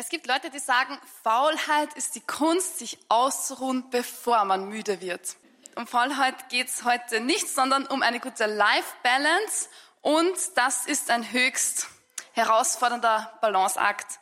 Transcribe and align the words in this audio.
Es 0.00 0.10
gibt 0.10 0.28
Leute, 0.28 0.48
die 0.48 0.60
sagen, 0.60 0.96
Faulheit 1.24 1.92
ist 1.94 2.14
die 2.14 2.20
Kunst, 2.20 2.78
sich 2.78 2.98
auszuruhen, 3.08 3.90
bevor 3.90 4.44
man 4.44 4.68
müde 4.68 5.00
wird. 5.00 5.34
Um 5.74 5.88
Faulheit 5.88 6.50
geht 6.50 6.68
es 6.68 6.84
heute 6.84 7.18
nicht, 7.18 7.48
sondern 7.48 7.84
um 7.84 8.02
eine 8.02 8.20
gute 8.20 8.46
Life-Balance 8.46 9.68
und 10.00 10.36
das 10.54 10.86
ist 10.86 11.10
ein 11.10 11.32
höchst 11.32 11.88
herausfordernder 12.30 13.36
Balanceakt 13.40 14.20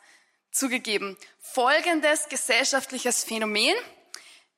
zugegeben. 0.49 1.15
Folgendes 1.39 2.27
gesellschaftliches 2.27 3.23
Phänomen. 3.23 3.75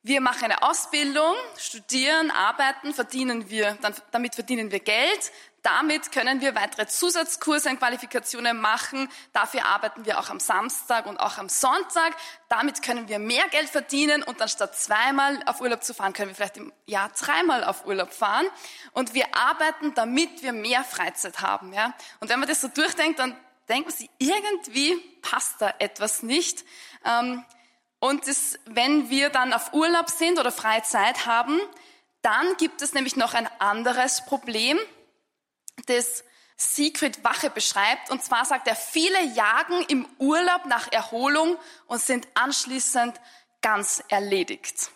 Wir 0.02 0.22
machen 0.22 0.44
eine 0.44 0.62
Ausbildung, 0.62 1.34
studieren, 1.58 2.30
arbeiten, 2.30 2.94
verdienen 2.94 3.50
wir, 3.50 3.76
dann, 3.82 3.94
damit 4.12 4.34
verdienen 4.34 4.70
wir 4.70 4.80
Geld. 4.80 5.30
Damit 5.62 6.10
können 6.10 6.40
wir 6.40 6.54
weitere 6.54 6.86
Zusatzkurse 6.86 7.68
und 7.68 7.78
Qualifikationen 7.78 8.58
machen. 8.58 9.10
Dafür 9.34 9.66
arbeiten 9.66 10.06
wir 10.06 10.18
auch 10.18 10.30
am 10.30 10.40
Samstag 10.40 11.04
und 11.04 11.18
auch 11.18 11.36
am 11.36 11.50
Sonntag. 11.50 12.16
Damit 12.48 12.80
können 12.80 13.08
wir 13.08 13.18
mehr 13.18 13.46
Geld 13.50 13.68
verdienen 13.68 14.22
und 14.22 14.40
dann 14.40 14.48
statt 14.48 14.74
zweimal 14.74 15.38
auf 15.44 15.60
Urlaub 15.60 15.84
zu 15.84 15.92
fahren, 15.92 16.14
können 16.14 16.30
wir 16.30 16.34
vielleicht 16.34 16.56
im 16.56 16.72
Jahr 16.86 17.10
dreimal 17.10 17.62
auf 17.62 17.84
Urlaub 17.84 18.14
fahren. 18.14 18.46
Und 18.92 19.12
wir 19.12 19.34
arbeiten, 19.36 19.92
damit 19.92 20.42
wir 20.42 20.54
mehr 20.54 20.82
Freizeit 20.82 21.42
haben. 21.42 21.74
Ja? 21.74 21.92
Und 22.20 22.30
wenn 22.30 22.40
man 22.40 22.48
das 22.48 22.62
so 22.62 22.68
durchdenkt, 22.68 23.18
dann 23.18 23.36
denken 23.68 23.90
sie, 23.90 24.08
irgendwie 24.16 24.96
passt 25.20 25.60
da 25.60 25.74
etwas 25.78 26.22
nicht. 26.22 26.64
Ähm, 27.04 27.44
und 28.00 28.26
das, 28.26 28.58
wenn 28.64 29.10
wir 29.10 29.28
dann 29.28 29.52
auf 29.52 29.72
Urlaub 29.72 30.08
sind 30.10 30.38
oder 30.38 30.50
Freizeit 30.50 31.26
haben, 31.26 31.60
dann 32.22 32.56
gibt 32.56 32.82
es 32.82 32.94
nämlich 32.94 33.16
noch 33.16 33.34
ein 33.34 33.48
anderes 33.60 34.24
Problem, 34.24 34.78
das 35.86 36.24
Secret 36.56 37.24
Wache 37.24 37.50
beschreibt. 37.50 38.10
Und 38.10 38.22
zwar 38.22 38.44
sagt 38.44 38.68
er, 38.68 38.76
viele 38.76 39.22
jagen 39.34 39.82
im 39.88 40.06
Urlaub 40.18 40.66
nach 40.66 40.90
Erholung 40.92 41.56
und 41.86 42.00
sind 42.00 42.26
anschließend 42.34 43.18
ganz 43.62 44.02
erledigt. 44.08 44.90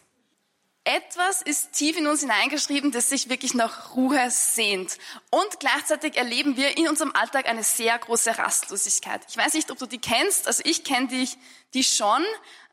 Etwas 0.87 1.41
ist 1.41 1.73
tief 1.73 1.97
in 1.97 2.07
uns 2.07 2.21
hineingeschrieben, 2.21 2.93
das 2.93 3.09
sich 3.09 3.31
wirklich 3.31 3.55
nach 3.55 3.95
Ruhe 3.97 4.31
sehnt. 4.31 4.99
Und 5.31 5.59
gleichzeitig 5.59 6.19
erleben 6.19 6.59
wir 6.59 6.77
in 6.77 6.89
unserem 6.89 7.13
Alltag 7.15 7.49
eine 7.49 7.65
sehr 7.65 7.99
große 7.99 8.37
Rastlosigkeit. 8.37 9.23
Ich 9.27 9.37
weiß 9.37 9.55
nicht, 9.55 9.71
ob 9.71 9.79
du 9.79 9.87
die 9.87 9.99
kennst, 9.99 10.47
also 10.47 10.63
ich 10.67 10.85
kenne 10.85 11.07
die, 11.07 11.27
die 11.73 11.85
schon. 11.85 12.23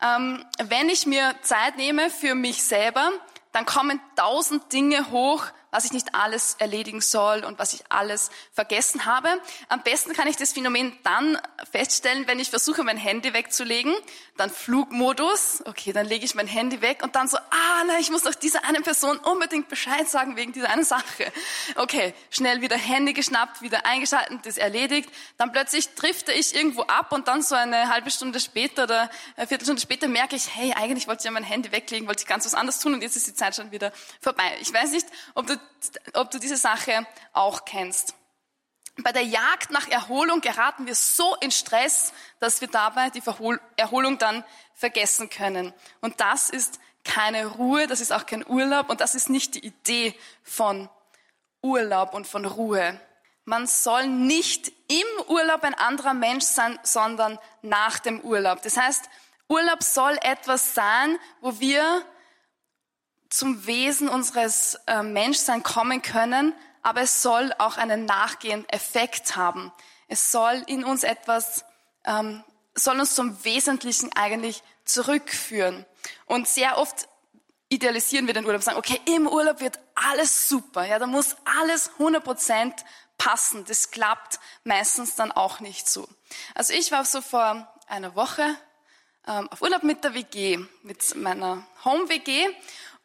Ähm, 0.02 0.44
wenn 0.62 0.90
ich 0.90 1.06
mir 1.06 1.36
Zeit 1.42 1.78
nehme 1.78 2.10
für 2.10 2.36
mich 2.36 2.62
selber, 2.64 3.12
dann 3.54 3.66
kommen 3.66 4.02
tausend 4.18 4.74
Dinge 4.74 5.10
hoch, 5.12 5.46
was 5.72 5.86
ich 5.86 5.94
nicht 5.94 6.14
alles 6.14 6.56
erledigen 6.60 7.02
soll 7.02 7.44
und 7.44 7.58
was 7.58 7.74
ich 7.74 7.84
alles 7.90 8.30
vergessen 8.54 9.06
habe. 9.06 9.30
Am 9.70 9.82
besten 9.82 10.14
kann 10.14 10.28
ich 10.28 10.36
das 10.36 10.54
Phänomen 10.54 10.98
dann 11.04 11.38
feststellen, 11.72 12.28
wenn 12.28 12.40
ich 12.40 12.50
versuche, 12.50 12.84
mein 12.84 12.98
Handy 12.98 13.34
wegzulegen, 13.34 13.96
dann 14.38 14.50
Flugmodus, 14.50 15.64
okay, 15.66 15.94
dann 15.94 16.06
lege 16.06 16.26
ich 16.26 16.36
mein 16.36 16.48
Handy 16.48 16.82
weg 16.82 17.04
und 17.04 17.16
dann 17.16 17.28
so, 17.28 17.38
ah, 17.38 17.84
na, 17.88 18.00
ich 18.00 18.12
muss 18.12 18.24
doch 18.24 18.36
dieser 18.36 18.66
einen 18.66 18.84
Person 18.84 19.18
unbedingt 19.18 19.70
Bescheid 19.70 20.10
sagen 20.10 20.36
wegen 20.36 20.52
dieser 20.52 20.70
einen 20.70 20.84
Sache. 20.84 21.32
Okay, 21.76 22.14
schnell 22.30 22.62
wieder 22.62 22.76
Handy 22.76 23.14
geschnappt, 23.14 23.62
wieder 23.62 23.86
eingeschaltet, 23.86 24.46
das 24.46 24.58
erledigt. 24.58 25.10
Dann 25.38 25.52
plötzlich 25.52 25.94
drifte 25.96 26.32
ich 26.34 26.54
irgendwo 26.56 26.84
ab 26.84 27.12
und 27.12 27.28
dann 27.28 27.42
so 27.42 27.56
eine 27.56 27.90
halbe 27.90 28.12
Stunde 28.12 28.40
später 28.40 28.84
oder 28.84 29.10
eine 29.38 29.48
Viertelstunde 29.48 29.82
später 29.82 30.08
merke 30.08 30.36
ich, 30.36 30.54
hey, 30.54 30.74
eigentlich 30.74 31.08
wollte 31.08 31.22
ich 31.22 31.26
ja 31.26 31.32
mein 31.32 31.44
Handy 31.44 31.72
weglegen, 31.72 32.08
wollte 32.08 32.24
ich 32.24 32.28
ganz 32.28 32.46
was 32.46 32.54
anderes 32.54 32.80
tun 32.80 32.94
und 32.94 33.02
jetzt 33.02 33.16
ist 33.16 33.28
die 33.28 33.34
Zeit 33.34 33.56
schon 33.56 33.72
wieder 33.72 33.94
vorbei. 34.20 34.58
Ich 34.60 34.74
weiß 34.74 34.92
nicht, 34.92 35.08
ob 35.36 35.48
du 35.48 35.61
ob 36.14 36.32
du 36.32 36.40
diese 36.40 36.58
Sache 36.58 37.06
auch 37.34 37.66
kennst. 37.66 38.16
Bei 38.98 39.12
der 39.12 39.24
Jagd 39.24 39.72
nach 39.72 39.88
Erholung 39.88 40.42
geraten 40.42 40.86
wir 40.86 40.96
so 40.96 41.36
in 41.36 41.52
Stress, 41.52 42.14
dass 42.40 42.62
wir 42.62 42.68
dabei 42.68 43.10
die 43.10 43.24
Erholung 43.78 44.18
dann 44.18 44.44
vergessen 44.74 45.30
können. 45.30 45.74
Und 46.02 46.20
das 46.20 46.50
ist 46.50 46.80
keine 47.04 47.46
Ruhe, 47.46 47.88
das 47.88 48.02
ist 48.02 48.12
auch 48.12 48.26
kein 48.26 48.46
Urlaub 48.46 48.90
und 48.90 49.02
das 49.02 49.16
ist 49.16 49.30
nicht 49.30 49.56
die 49.56 49.66
Idee 49.66 50.14
von 50.44 50.90
Urlaub 51.62 52.14
und 52.14 52.28
von 52.28 52.46
Ruhe. 52.46 53.00
Man 53.46 53.66
soll 53.66 54.08
nicht 54.08 54.72
im 54.88 55.26
Urlaub 55.28 55.64
ein 55.64 55.74
anderer 55.74 56.14
Mensch 56.14 56.46
sein, 56.46 56.80
sondern 56.84 57.40
nach 57.62 58.00
dem 58.00 58.22
Urlaub. 58.22 58.62
Das 58.62 58.78
heißt, 58.78 59.10
Urlaub 59.48 59.84
soll 59.84 60.18
etwas 60.22 60.76
sein, 60.76 61.18
wo 61.42 61.60
wir 61.60 62.06
zum 63.32 63.66
Wesen 63.66 64.10
unseres 64.10 64.78
äh, 64.86 65.02
Menschseins 65.02 65.64
kommen 65.64 66.02
können, 66.02 66.54
aber 66.84 67.02
es 67.02 67.22
soll 67.22 67.54
auch 67.58 67.78
einen 67.78 68.06
nachgehenden 68.06 68.70
Effekt 68.70 69.36
haben. 69.36 69.72
Es 70.08 70.32
soll 70.32 70.62
in 70.68 70.84
uns 70.84 71.04
etwas, 71.04 71.64
ähm, 72.06 72.44
soll 72.76 73.00
uns 73.00 73.16
zum 73.16 73.44
Wesentlichen 73.44 74.12
eigentlich 74.14 74.62
zurückführen. 74.84 75.86
Und 76.26 76.48
sehr 76.48 76.78
oft 76.78 77.08
idealisieren 77.70 78.28
wir 78.28 78.34
den 78.34 78.46
Urlaub, 78.46 78.62
sagen, 78.64 78.78
okay, 78.78 79.00
im 79.06 79.28
Urlaub 79.28 79.62
wird 79.62 79.80
alles 79.96 80.50
super, 80.50 80.86
ja, 80.86 81.00
da 81.00 81.08
muss 81.08 81.38
alles 81.62 81.92
100 81.94 82.22
Prozent 82.22 82.76
passen. 83.18 83.64
Das 83.66 83.92
klappt 83.92 84.40
meistens 84.66 85.16
dann 85.16 85.32
auch 85.32 85.62
nicht 85.62 85.88
so. 85.88 86.08
Also 86.54 86.74
ich 86.74 86.92
war 86.92 87.06
so 87.06 87.22
vor 87.22 87.72
einer 87.88 88.16
Woche 88.16 88.44
ähm, 89.28 89.48
auf 89.50 89.62
Urlaub 89.62 89.84
mit 89.84 90.04
der 90.04 90.14
WG, 90.16 90.60
mit 90.84 91.16
meiner 91.16 91.66
Home-WG 91.86 92.50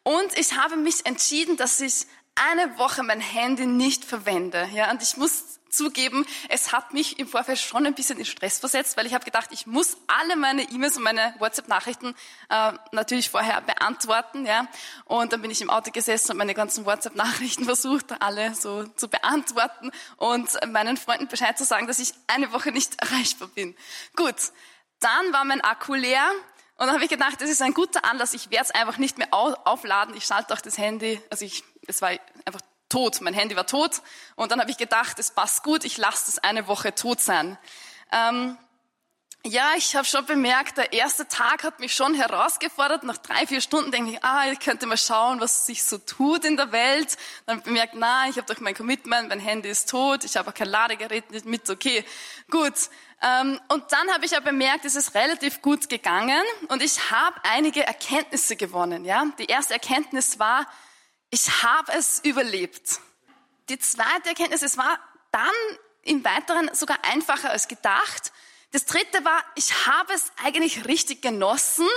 und 0.07 0.37
ich 0.37 0.55
habe 0.55 0.77
mich 0.77 1.05
entschieden, 1.05 1.57
dass 1.57 1.81
ich 1.81 2.07
eine 2.35 2.77
Woche 2.77 3.03
mein 3.03 3.19
Handy 3.19 3.65
nicht 3.65 4.05
verwende. 4.05 4.69
Ja, 4.73 4.89
und 4.89 5.03
ich 5.03 5.17
muss 5.17 5.59
zugeben, 5.69 6.25
es 6.47 6.71
hat 6.71 6.93
mich 6.93 7.19
im 7.19 7.27
Vorfeld 7.27 7.59
schon 7.59 7.85
ein 7.85 7.93
bisschen 7.93 8.17
in 8.17 8.23
Stress 8.23 8.57
versetzt, 8.57 8.95
weil 8.95 9.05
ich 9.05 9.13
habe 9.13 9.25
gedacht, 9.25 9.49
ich 9.51 9.67
muss 9.67 9.97
alle 10.07 10.37
meine 10.37 10.63
E-Mails 10.63 10.95
und 10.95 11.03
meine 11.03 11.35
WhatsApp-Nachrichten 11.39 12.15
äh, 12.47 12.71
natürlich 12.93 13.29
vorher 13.29 13.59
beantworten. 13.59 14.45
Ja, 14.45 14.69
und 15.03 15.33
dann 15.33 15.41
bin 15.41 15.51
ich 15.51 15.59
im 15.59 15.69
Auto 15.69 15.91
gesessen 15.91 16.31
und 16.31 16.37
meine 16.37 16.53
ganzen 16.53 16.85
WhatsApp-Nachrichten 16.85 17.65
versucht, 17.65 18.21
alle 18.21 18.55
so 18.55 18.85
zu 18.95 19.09
beantworten 19.09 19.91
und 20.15 20.47
meinen 20.71 20.95
Freunden 20.95 21.27
Bescheid 21.27 21.57
zu 21.57 21.65
sagen, 21.65 21.85
dass 21.85 21.99
ich 21.99 22.13
eine 22.27 22.53
Woche 22.53 22.71
nicht 22.71 22.93
erreichbar 23.01 23.49
bin. 23.49 23.75
Gut, 24.15 24.37
dann 25.01 25.33
war 25.33 25.43
mein 25.43 25.59
Akku 25.59 25.95
leer 25.95 26.31
und 26.77 26.85
dann 26.85 26.93
habe 26.93 27.03
ich 27.03 27.09
gedacht, 27.09 27.41
das 27.41 27.49
ist 27.49 27.61
ein 27.61 27.73
guter 27.73 28.05
Anlass, 28.05 28.33
ich 28.33 28.51
werde 28.51 28.65
es 28.65 28.71
einfach 28.71 28.97
nicht 28.97 29.17
mehr 29.17 29.33
aufladen, 29.33 30.15
ich 30.15 30.25
schalte 30.25 30.53
auch 30.53 30.61
das 30.61 30.77
Handy, 30.77 31.19
also 31.31 31.43
ich, 31.43 31.63
es 31.87 32.01
war 32.03 32.09
einfach 32.45 32.61
tot, 32.87 33.19
mein 33.21 33.33
Handy 33.33 33.55
war 33.55 33.65
tot. 33.65 34.01
Und 34.35 34.51
dann 34.51 34.59
habe 34.59 34.69
ich 34.69 34.77
gedacht, 34.77 35.17
es 35.19 35.31
passt 35.31 35.63
gut, 35.63 35.83
ich 35.83 35.97
lasse 35.97 36.27
das 36.27 36.39
eine 36.39 36.67
Woche 36.67 36.93
tot 36.93 37.19
sein. 37.19 37.57
Ähm, 38.11 38.57
ja, 39.45 39.71
ich 39.77 39.95
habe 39.95 40.05
schon 40.05 40.25
bemerkt, 40.25 40.77
der 40.77 40.91
erste 40.93 41.27
Tag 41.27 41.63
hat 41.63 41.79
mich 41.79 41.93
schon 41.93 42.13
herausgefordert. 42.13 43.03
Nach 43.03 43.17
drei, 43.17 43.47
vier 43.47 43.61
Stunden 43.61 43.91
denke 43.91 44.11
ich, 44.11 44.23
ah, 44.23 44.51
ich 44.51 44.59
könnte 44.59 44.87
mal 44.87 44.97
schauen, 44.97 45.39
was 45.39 45.65
sich 45.65 45.83
so 45.83 45.97
tut 45.97 46.43
in 46.43 46.57
der 46.57 46.71
Welt. 46.71 47.17
Dann 47.45 47.61
bemerkt, 47.61 47.93
na, 47.95 48.27
ich 48.27 48.37
habe 48.37 48.51
doch 48.53 48.59
mein 48.59 48.75
Commitment, 48.75 49.29
mein 49.29 49.39
Handy 49.39 49.69
ist 49.69 49.89
tot, 49.89 50.25
ich 50.25 50.35
habe 50.35 50.49
auch 50.49 50.53
kein 50.53 50.67
Ladegerät 50.67 51.45
mit, 51.45 51.69
okay, 51.69 52.03
gut. 52.49 52.73
Ähm, 53.21 53.59
und 53.69 53.91
dann 53.91 54.11
habe 54.13 54.25
ich 54.25 54.31
ja 54.31 54.39
bemerkt, 54.39 54.85
es 54.85 54.95
ist 54.95 55.15
relativ 55.15 55.61
gut 55.61 55.89
gegangen 55.89 56.43
und 56.67 56.83
ich 56.83 57.09
habe 57.09 57.39
einige 57.43 57.85
Erkenntnisse 57.85 58.55
gewonnen. 58.55 59.05
Ja, 59.05 59.25
die 59.39 59.45
erste 59.45 59.73
Erkenntnis 59.73 60.37
war, 60.37 60.67
ich 61.31 61.63
habe 61.63 61.91
es 61.93 62.19
überlebt. 62.23 62.99
Die 63.69 63.79
zweite 63.79 64.29
Erkenntnis, 64.29 64.61
es 64.61 64.77
war 64.77 64.99
dann 65.31 65.49
im 66.03 66.23
Weiteren 66.23 66.73
sogar 66.73 66.99
einfacher 67.03 67.49
als 67.49 67.67
gedacht. 67.67 68.31
Das 68.71 68.85
dritte 68.85 69.25
war, 69.25 69.43
ich 69.55 69.87
habe 69.87 70.13
es 70.13 70.31
eigentlich 70.43 70.85
richtig 70.85 71.21
genossen. 71.21 71.87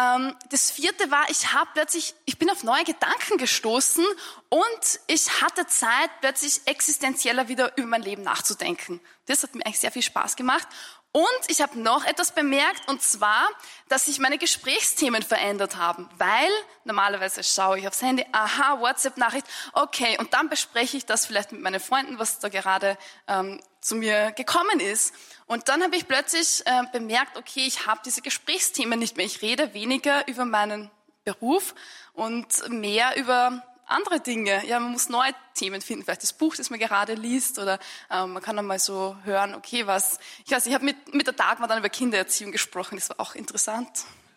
Ähm, 0.00 0.34
das 0.48 0.70
vierte 0.70 1.10
war, 1.10 1.28
ich 1.28 1.52
habe 1.52 1.68
plötzlich, 1.74 2.14
ich 2.24 2.38
bin 2.38 2.48
auf 2.48 2.64
neue 2.64 2.84
Gedanken 2.84 3.36
gestoßen 3.36 4.04
und 4.48 5.00
ich 5.08 5.42
hatte 5.42 5.66
Zeit, 5.66 6.10
plötzlich 6.20 6.62
existenzieller 6.64 7.48
wieder 7.48 7.76
über 7.76 7.86
mein 7.86 8.02
Leben 8.02 8.22
nachzudenken. 8.22 9.00
Das 9.26 9.42
hat 9.42 9.54
mir 9.54 9.66
eigentlich 9.66 9.80
sehr 9.80 9.92
viel 9.92 10.02
Spaß 10.02 10.36
gemacht. 10.36 10.66
Und 11.12 11.24
ich 11.48 11.60
habe 11.60 11.76
noch 11.80 12.04
etwas 12.04 12.30
bemerkt, 12.30 12.88
und 12.88 13.02
zwar, 13.02 13.48
dass 13.88 14.04
sich 14.04 14.20
meine 14.20 14.38
Gesprächsthemen 14.38 15.22
verändert 15.22 15.76
haben, 15.76 16.08
weil 16.18 16.48
normalerweise 16.84 17.42
schaue 17.42 17.80
ich 17.80 17.88
aufs 17.88 18.00
Handy, 18.00 18.24
aha, 18.30 18.80
WhatsApp-Nachricht, 18.80 19.44
okay, 19.72 20.16
und 20.18 20.32
dann 20.34 20.48
bespreche 20.48 20.96
ich 20.96 21.06
das 21.06 21.26
vielleicht 21.26 21.50
mit 21.50 21.62
meinen 21.62 21.80
Freunden, 21.80 22.20
was 22.20 22.38
da 22.38 22.48
gerade 22.48 22.96
ähm, 23.26 23.60
zu 23.80 23.96
mir 23.96 24.30
gekommen 24.32 24.78
ist. 24.78 25.12
Und 25.46 25.68
dann 25.68 25.82
habe 25.82 25.96
ich 25.96 26.06
plötzlich 26.06 26.64
äh, 26.66 26.82
bemerkt, 26.92 27.36
okay, 27.36 27.66
ich 27.66 27.86
habe 27.86 28.00
diese 28.04 28.22
Gesprächsthemen 28.22 28.96
nicht 28.96 29.16
mehr. 29.16 29.26
Ich 29.26 29.42
rede 29.42 29.74
weniger 29.74 30.28
über 30.28 30.44
meinen 30.44 30.92
Beruf 31.24 31.74
und 32.12 32.68
mehr 32.68 33.16
über 33.16 33.64
andere 33.90 34.20
Dinge. 34.20 34.64
Ja, 34.66 34.80
man 34.80 34.92
muss 34.92 35.08
neue 35.08 35.32
Themen 35.54 35.80
finden, 35.80 36.04
vielleicht 36.04 36.22
das 36.22 36.32
Buch, 36.32 36.56
das 36.56 36.70
man 36.70 36.78
gerade 36.78 37.14
liest, 37.14 37.58
oder 37.58 37.78
äh, 38.10 38.26
man 38.26 38.42
kann 38.42 38.58
einmal 38.58 38.78
so 38.78 39.16
hören, 39.24 39.54
okay, 39.54 39.86
was, 39.86 40.18
ich 40.44 40.52
weiß, 40.52 40.66
ich 40.66 40.74
habe 40.74 40.84
mit, 40.84 41.14
mit 41.14 41.26
der 41.26 41.34
Dagmar 41.34 41.68
dann 41.68 41.78
über 41.78 41.88
Kindererziehung 41.88 42.52
gesprochen, 42.52 42.96
das 42.96 43.08
war 43.10 43.20
auch 43.20 43.34
interessant. 43.34 43.88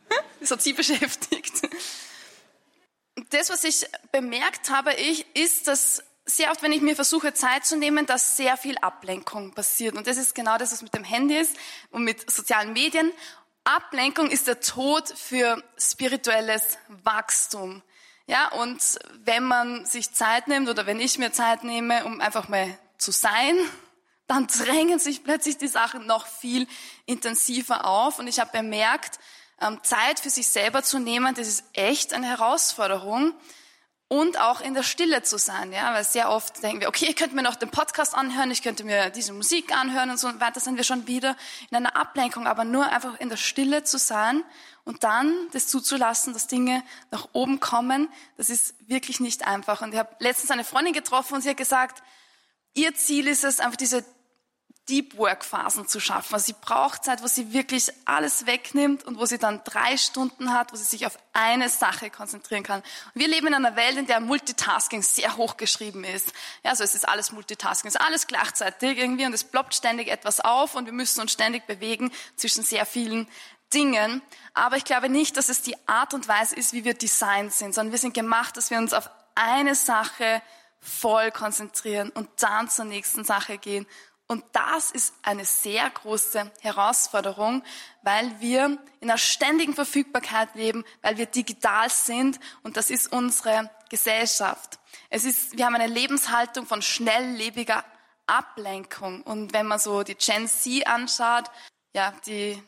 Das 0.39 0.51
hat 0.51 0.61
sie 0.61 0.73
beschäftigt. 0.73 1.61
Das, 3.29 3.49
was 3.49 3.63
ich 3.63 3.85
bemerkt 4.11 4.69
habe, 4.69 4.93
ich, 4.93 5.25
ist, 5.35 5.69
dass 5.69 6.03
sehr 6.25 6.51
oft, 6.51 6.61
wenn 6.61 6.71
ich 6.71 6.81
mir 6.81 6.95
versuche, 6.95 7.33
Zeit 7.33 7.65
zu 7.65 7.77
nehmen, 7.77 8.05
dass 8.05 8.37
sehr 8.37 8.57
viel 8.57 8.77
Ablenkung 8.77 9.53
passiert. 9.53 9.95
Und 9.95 10.07
das 10.07 10.17
ist 10.17 10.35
genau 10.35 10.57
das, 10.57 10.71
was 10.71 10.81
mit 10.81 10.93
dem 10.93 11.03
Handy 11.03 11.37
ist 11.37 11.55
und 11.91 12.03
mit 12.03 12.29
sozialen 12.29 12.73
Medien. 12.73 13.11
Ablenkung 13.63 14.29
ist 14.29 14.47
der 14.47 14.59
Tod 14.59 15.07
für 15.07 15.63
spirituelles 15.77 16.77
Wachstum. 16.89 17.81
Ja, 18.25 18.47
und 18.53 18.81
wenn 19.25 19.43
man 19.43 19.85
sich 19.85 20.13
Zeit 20.13 20.47
nimmt 20.47 20.69
oder 20.69 20.85
wenn 20.85 20.99
ich 20.99 21.17
mir 21.17 21.31
Zeit 21.31 21.63
nehme, 21.63 22.05
um 22.05 22.21
einfach 22.21 22.47
mal 22.47 22.77
zu 22.97 23.11
sein, 23.11 23.57
dann 24.27 24.47
drängen 24.47 24.99
sich 24.99 25.23
plötzlich 25.23 25.57
die 25.57 25.67
Sachen 25.67 26.07
noch 26.07 26.25
viel 26.27 26.67
intensiver 27.05 27.85
auf. 27.85 28.19
Und 28.19 28.27
ich 28.27 28.39
habe 28.39 28.51
bemerkt, 28.51 29.19
ähm, 29.59 29.79
Zeit 29.83 30.19
für 30.19 30.29
sich 30.29 30.47
selber 30.47 30.83
zu 30.83 30.99
nehmen, 30.99 31.35
das 31.35 31.47
ist 31.47 31.65
echt 31.73 32.13
eine 32.13 32.27
Herausforderung 32.27 33.33
und 34.13 34.39
auch 34.39 34.61
in 34.61 34.75
der 34.75 34.83
Stille 34.83 35.23
zu 35.23 35.39
sein, 35.39 35.71
ja, 35.71 35.91
weil 35.91 36.03
sehr 36.03 36.29
oft 36.29 36.61
denken 36.61 36.81
wir, 36.81 36.87
okay, 36.87 37.07
ich 37.09 37.15
könnte 37.15 37.35
mir 37.35 37.41
noch 37.41 37.55
den 37.55 37.71
Podcast 37.71 38.13
anhören, 38.13 38.51
ich 38.51 38.61
könnte 38.61 38.83
mir 38.83 39.09
diese 39.09 39.33
Musik 39.33 39.75
anhören 39.75 40.11
und 40.11 40.19
so 40.19 40.27
weiter, 40.39 40.59
sind 40.59 40.77
wir 40.77 40.83
schon 40.83 41.07
wieder 41.07 41.35
in 41.71 41.77
einer 41.77 41.95
Ablenkung, 41.95 42.45
aber 42.45 42.63
nur 42.63 42.85
einfach 42.85 43.19
in 43.19 43.29
der 43.29 43.37
Stille 43.37 43.83
zu 43.83 43.97
sein 43.97 44.43
und 44.83 45.03
dann 45.03 45.33
das 45.53 45.65
zuzulassen, 45.65 46.31
dass 46.33 46.45
Dinge 46.45 46.83
nach 47.09 47.29
oben 47.33 47.59
kommen, 47.59 48.07
das 48.37 48.51
ist 48.51 48.75
wirklich 48.87 49.19
nicht 49.19 49.47
einfach. 49.47 49.81
Und 49.81 49.93
ich 49.93 49.99
habe 49.99 50.15
letztens 50.19 50.51
eine 50.51 50.63
Freundin 50.63 50.93
getroffen 50.93 51.33
und 51.33 51.41
sie 51.41 51.49
hat 51.49 51.57
gesagt, 51.57 52.03
ihr 52.75 52.93
Ziel 52.93 53.27
ist 53.27 53.43
es, 53.43 53.59
einfach 53.59 53.77
diese 53.77 54.05
Deep 54.89 55.17
Work 55.17 55.45
Phasen 55.45 55.87
zu 55.87 56.01
schaffen. 56.01 56.33
Also 56.33 56.47
sie 56.47 56.55
braucht 56.59 57.05
Zeit, 57.05 57.23
wo 57.23 57.27
sie 57.27 57.53
wirklich 57.53 57.89
alles 58.03 58.45
wegnimmt 58.45 59.05
und 59.05 59.17
wo 59.17 59.25
sie 59.25 59.37
dann 59.37 59.61
drei 59.63 59.95
Stunden 59.95 60.53
hat, 60.53 60.73
wo 60.73 60.75
sie 60.75 60.83
sich 60.83 61.05
auf 61.05 61.17
eine 61.31 61.69
Sache 61.69 62.09
konzentrieren 62.09 62.63
kann. 62.63 62.81
Und 62.81 63.21
wir 63.21 63.29
leben 63.29 63.47
in 63.47 63.53
einer 63.53 63.77
Welt, 63.77 63.97
in 63.97 64.07
der 64.07 64.19
Multitasking 64.19 65.01
sehr 65.01 65.37
hoch 65.37 65.55
geschrieben 65.55 66.03
ist. 66.03 66.33
Ja, 66.63 66.71
also 66.71 66.83
es 66.83 66.95
ist 66.95 67.07
alles 67.07 67.31
Multitasking, 67.31 67.87
es 67.87 67.95
ist 67.95 68.01
alles 68.01 68.27
gleichzeitig 68.27 68.97
irgendwie 68.97 69.25
und 69.25 69.33
es 69.33 69.45
ploppt 69.45 69.73
ständig 69.73 70.09
etwas 70.09 70.41
auf 70.41 70.75
und 70.75 70.85
wir 70.85 70.93
müssen 70.93 71.21
uns 71.21 71.31
ständig 71.31 71.65
bewegen 71.65 72.11
zwischen 72.35 72.63
sehr 72.63 72.85
vielen 72.85 73.29
Dingen. 73.73 74.21
Aber 74.53 74.75
ich 74.75 74.83
glaube 74.83 75.07
nicht, 75.07 75.37
dass 75.37 75.47
es 75.47 75.61
die 75.61 75.77
Art 75.87 76.13
und 76.13 76.27
Weise 76.27 76.55
ist, 76.55 76.73
wie 76.73 76.83
wir 76.83 76.93
designt 76.93 77.53
sind, 77.53 77.73
sondern 77.73 77.93
wir 77.93 77.99
sind 77.99 78.13
gemacht, 78.13 78.57
dass 78.57 78.69
wir 78.69 78.79
uns 78.79 78.93
auf 78.93 79.09
eine 79.35 79.75
Sache 79.75 80.41
voll 80.81 81.31
konzentrieren 81.31 82.09
und 82.09 82.29
dann 82.39 82.69
zur 82.69 82.83
nächsten 82.85 83.23
Sache 83.23 83.57
gehen 83.57 83.87
und 84.27 84.43
das 84.53 84.91
ist 84.91 85.13
eine 85.21 85.45
sehr 85.45 85.89
große 85.89 86.51
Herausforderung, 86.61 87.63
weil 88.01 88.39
wir 88.39 88.77
in 88.99 89.09
einer 89.09 89.17
ständigen 89.17 89.73
Verfügbarkeit 89.73 90.55
leben, 90.55 90.85
weil 91.01 91.17
wir 91.17 91.25
digital 91.25 91.89
sind 91.89 92.39
und 92.63 92.77
das 92.77 92.89
ist 92.89 93.11
unsere 93.11 93.69
Gesellschaft. 93.89 94.79
Es 95.09 95.25
ist, 95.25 95.57
wir 95.57 95.65
haben 95.65 95.75
eine 95.75 95.87
Lebenshaltung 95.87 96.65
von 96.65 96.81
schnelllebiger 96.81 97.83
Ablenkung. 98.25 99.21
Und 99.21 99.53
wenn 99.53 99.67
man 99.67 99.79
so 99.79 100.03
die 100.03 100.15
Gen 100.15 100.47
Z 100.47 100.87
anschaut, 100.87 101.51
ja, 101.93 102.13
die, 102.25 102.61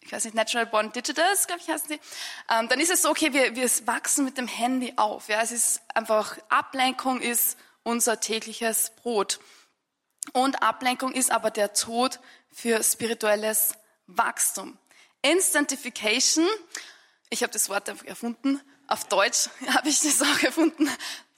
ich 0.00 0.12
weiß 0.12 0.24
nicht, 0.24 0.34
Natural 0.34 0.66
Born 0.66 0.92
Digitals, 0.92 1.46
glaube 1.46 1.60
ich, 1.62 1.68
heißen 1.68 1.88
sie, 1.88 2.00
ähm, 2.50 2.68
dann 2.68 2.80
ist 2.80 2.90
es 2.90 3.02
so, 3.02 3.10
okay, 3.10 3.32
wir, 3.32 3.54
wir 3.54 3.68
wachsen 3.86 4.24
mit 4.24 4.38
dem 4.38 4.48
Handy 4.48 4.94
auf. 4.96 5.28
Ja, 5.28 5.40
es 5.42 5.52
ist 5.52 5.80
einfach, 5.94 6.38
Ablenkung 6.48 7.20
ist 7.20 7.58
unser 7.82 8.18
tägliches 8.18 8.90
Brot. 8.96 9.38
Und 10.32 10.62
Ablenkung 10.62 11.12
ist 11.12 11.30
aber 11.30 11.50
der 11.50 11.72
Tod 11.72 12.20
für 12.52 12.82
spirituelles 12.82 13.74
Wachstum. 14.06 14.78
Instantification, 15.22 16.46
ich 17.30 17.42
habe 17.42 17.52
das 17.52 17.68
Wort 17.68 17.88
erfunden, 17.88 18.60
auf 18.86 19.04
Deutsch 19.04 19.48
habe 19.68 19.88
ich 19.88 20.00
das 20.00 20.22
auch 20.22 20.42
erfunden. 20.42 20.88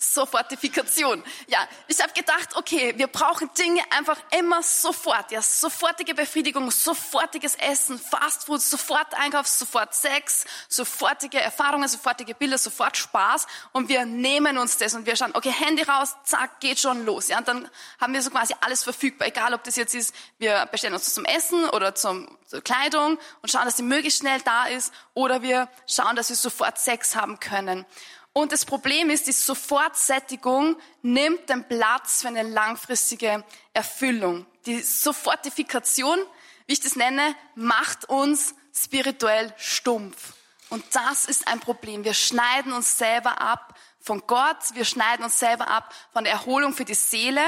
Sofortifikation. 0.01 1.25
Ja, 1.49 1.59
ich 1.89 2.01
habe 2.01 2.13
gedacht, 2.13 2.55
okay, 2.55 2.95
wir 2.97 3.09
brauchen 3.09 3.51
Dinge 3.59 3.83
einfach 3.91 4.17
immer 4.39 4.63
sofort. 4.63 5.33
Ja, 5.33 5.43
sofortige 5.43 6.15
Befriedigung, 6.15 6.71
sofortiges 6.71 7.57
Essen, 7.57 7.99
Fastfood, 7.99 8.63
sofort 8.63 9.13
Einkauf, 9.15 9.49
sofort 9.49 9.95
Sex, 9.95 10.45
sofortige 10.69 11.41
Erfahrungen, 11.41 11.89
sofortige 11.89 12.37
Bilder, 12.37 12.59
sofort 12.59 12.97
Spaß. 12.97 13.49
Und 13.73 13.89
wir 13.89 14.07
nehmen 14.07 14.57
uns 14.57 14.79
das 14.79 14.95
und 14.95 15.05
wir 15.05 15.17
schauen, 15.17 15.33
okay, 15.35 15.51
Handy 15.51 15.83
raus, 15.83 16.15
zack, 16.23 16.61
geht 16.61 16.79
schon 16.79 17.05
los. 17.05 17.27
Ja, 17.27 17.39
und 17.39 17.49
dann 17.49 17.69
haben 18.01 18.13
wir 18.13 18.23
so 18.23 18.31
quasi 18.31 18.55
alles 18.61 18.85
verfügbar. 18.85 19.27
Egal, 19.27 19.53
ob 19.53 19.65
das 19.65 19.75
jetzt 19.75 19.97
ist, 19.97 20.15
wir 20.39 20.67
bestellen 20.67 20.95
uns 20.95 21.13
zum 21.13 21.25
Essen 21.25 21.69
oder 21.71 21.97
zum, 21.97 22.39
zur 22.47 22.63
Kleidung 22.63 23.19
und 23.43 23.51
schauen, 23.51 23.65
dass 23.65 23.75
die 23.75 23.83
möglichst 23.83 24.21
schnell 24.21 24.41
da 24.43 24.67
ist 24.67 24.93
oder 25.15 25.43
wir 25.43 25.69
schauen, 25.89 26.15
dass 26.15 26.29
wir 26.29 26.37
sofort 26.37 26.79
Sex 26.79 27.17
haben 27.17 27.41
können. 27.41 27.85
Und 28.33 28.53
das 28.53 28.65
Problem 28.65 29.11
ist, 29.11 29.27
die 29.27 29.33
Sofortsättigung 29.33 30.77
nimmt 31.03 31.49
den 31.49 31.67
Platz 31.67 32.23
für 32.23 32.29
eine 32.29 32.43
langfristige 32.43 33.45
Erfüllung. 33.73 34.47
Die 34.67 34.81
Sofortifikation, 34.81 36.19
wie 36.67 36.75
ich 36.75 36.81
das 36.81 36.95
nenne, 36.95 37.35
macht 37.55 38.09
uns 38.09 38.55
spirituell 38.73 39.53
stumpf. 39.57 40.35
Und 40.71 40.85
das 40.95 41.25
ist 41.25 41.49
ein 41.49 41.61
Problem. 41.61 42.05
Wir 42.05 42.15
schneiden 42.15 42.73
uns 42.73 42.99
selber 42.99 43.41
ab 43.41 43.75
von 44.01 44.23
Gott, 44.27 44.59
wir 44.75 44.85
schneiden 44.85 45.25
uns 45.25 45.39
selber 45.39 45.69
ab 45.69 45.95
von 46.13 46.25
der 46.25 46.35
Erholung 46.35 46.73
für 46.73 46.85
die 46.85 46.95
Seele 46.95 47.43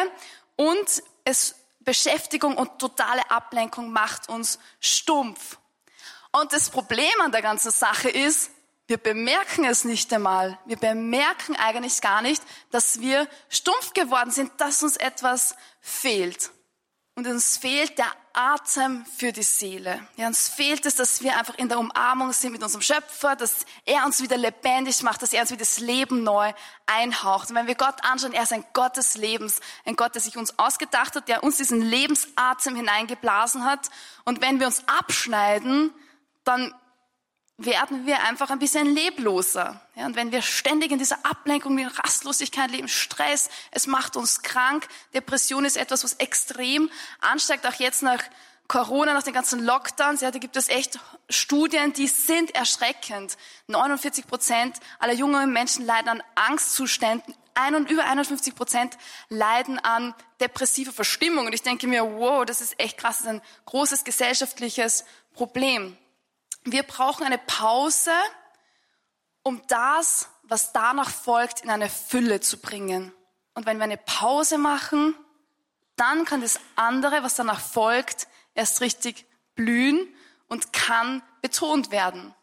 und 0.57 1.03
es 1.25 1.55
Beschäftigung 1.81 2.57
und 2.57 2.79
totale 2.79 3.31
Ablenkung 3.31 3.91
macht 3.91 4.29
uns 4.29 4.59
stumpf. 4.81 5.59
Und 6.33 6.53
das 6.53 6.71
Problem 6.71 7.11
an 7.23 7.33
der 7.33 7.43
ganzen 7.43 7.71
Sache 7.71 8.11
ist, 8.11 8.51
wir 8.91 8.99
bemerken 8.99 9.65
es 9.65 9.85
nicht 9.85 10.13
einmal. 10.13 10.59
Wir 10.67 10.77
bemerken 10.77 11.55
eigentlich 11.55 12.01
gar 12.01 12.23
nicht, 12.23 12.43
dass 12.73 13.01
wir 13.01 13.29
stumpf 13.49 13.93
geworden 13.95 14.33
sind, 14.33 14.51
dass 14.57 14.83
uns 14.83 14.97
etwas 14.97 15.55
fehlt. 15.81 16.51
Und 17.15 17.29
uns 17.29 17.57
fehlt 17.57 17.99
der 17.99 18.13
Atem 18.33 19.07
für 19.07 19.31
die 19.31 19.45
Seele. 19.45 20.05
Ja, 20.17 20.27
uns 20.27 20.49
fehlt 20.49 20.87
es, 20.87 20.97
dass 20.97 21.23
wir 21.23 21.39
einfach 21.39 21.57
in 21.57 21.69
der 21.69 21.79
Umarmung 21.79 22.33
sind 22.33 22.51
mit 22.51 22.65
unserem 22.65 22.83
Schöpfer, 22.83 23.37
dass 23.37 23.65
er 23.85 24.05
uns 24.07 24.23
wieder 24.23 24.37
lebendig 24.37 25.05
macht, 25.05 25.23
dass 25.23 25.33
er 25.33 25.43
uns 25.43 25.53
wieder 25.53 25.61
das 25.61 25.79
Leben 25.79 26.25
neu 26.25 26.53
einhaucht. 26.87 27.51
Und 27.51 27.55
wenn 27.55 27.69
wir 27.69 27.77
Gott 27.77 28.03
anschauen, 28.03 28.33
er 28.33 28.43
ist 28.43 28.53
ein 28.53 28.65
Gott 28.73 28.97
des 28.97 29.17
Lebens, 29.17 29.61
ein 29.85 29.95
Gott, 29.95 30.17
der 30.17 30.23
sich 30.23 30.37
uns 30.37 30.59
ausgedacht 30.59 31.15
hat, 31.15 31.29
der 31.29 31.45
uns 31.45 31.59
diesen 31.59 31.81
Lebensatem 31.81 32.75
hineingeblasen 32.75 33.65
hat. 33.65 33.89
Und 34.25 34.41
wenn 34.41 34.59
wir 34.59 34.67
uns 34.67 34.83
abschneiden, 34.89 35.95
dann 36.43 36.75
werden 37.65 38.07
wir 38.07 38.23
einfach 38.25 38.51
ein 38.51 38.59
bisschen 38.59 38.95
lebloser. 38.95 39.81
Ja, 39.95 40.07
und 40.07 40.17
wenn 40.17 40.33
wir 40.33 40.41
ständig 40.41 40.93
in 40.93 40.99
dieser 40.99 41.19
Ablenkung, 41.25 41.79
in 41.79 41.87
Rastlosigkeit 41.87 42.71
leben, 42.71 42.89
Stress, 42.89 43.51
es 43.71 43.87
macht 43.87 44.17
uns 44.17 44.43
krank. 44.43 44.89
Depression 45.13 45.65
ist 45.65 45.77
etwas, 45.77 46.03
was 46.03 46.15
extrem 46.15 46.91
ansteigt, 47.21 47.67
auch 47.67 47.75
jetzt 47.75 48.03
nach 48.03 48.23
Corona, 48.67 49.13
nach 49.13 49.25
den 49.25 49.35
ganzen 49.35 49.63
Lockdowns. 49.63 50.23
Ja, 50.23 50.31
da 50.31 50.39
gibt 50.39 50.57
es 50.57 50.69
echt 50.69 50.99
Studien, 51.29 51.93
die 51.93 52.07
sind 52.07 52.55
erschreckend. 52.55 53.37
49 53.67 54.27
Prozent 54.27 54.77
aller 54.99 55.13
jungen 55.13 55.53
Menschen 55.53 55.85
leiden 55.85 56.09
an 56.09 56.23
Angstzuständen. 56.37 57.35
Ein 57.55 57.75
und 57.75 57.91
über 57.91 58.05
51 58.05 58.55
Prozent 58.55 58.97
leiden 59.29 59.79
an 59.81 60.15
depressiver 60.41 60.93
Verstimmung. 60.93 61.47
Und 61.47 61.53
ich 61.53 61.63
denke 61.63 61.87
mir, 61.89 62.05
wow, 62.05 62.47
das 62.47 62.61
ist 62.61 62.79
echt 62.81 62.97
krass, 62.97 63.19
das 63.19 63.27
ist 63.27 63.33
ein 63.33 63.43
großes 63.67 64.05
gesellschaftliches 64.05 65.05
Problem. 65.35 65.99
Wir 66.65 66.83
brauchen 66.83 67.25
eine 67.25 67.39
Pause, 67.39 68.13
um 69.43 69.63
das, 69.69 70.29
was 70.43 70.73
danach 70.73 71.11
folgt, 71.11 71.61
in 71.63 71.71
eine 71.71 71.89
Fülle 71.89 72.41
zu 72.41 72.59
bringen. 72.59 73.13
Und 73.55 73.67
wenn 73.67 73.79
wir 73.79 73.85
eine 73.85 73.97
Pause 73.97 74.59
machen, 74.59 75.15
dann 75.97 76.25
kann 76.25 76.41
das 76.41 76.61
andere, 76.77 77.23
was 77.23 77.35
danach 77.35 77.61
folgt, 77.61 78.27
erst 78.55 78.81
richtig 78.81 79.27
blühen 79.55 80.09
und 80.49 80.73
kann 80.73 81.23
betont 81.43 81.91
werden. 81.91 82.35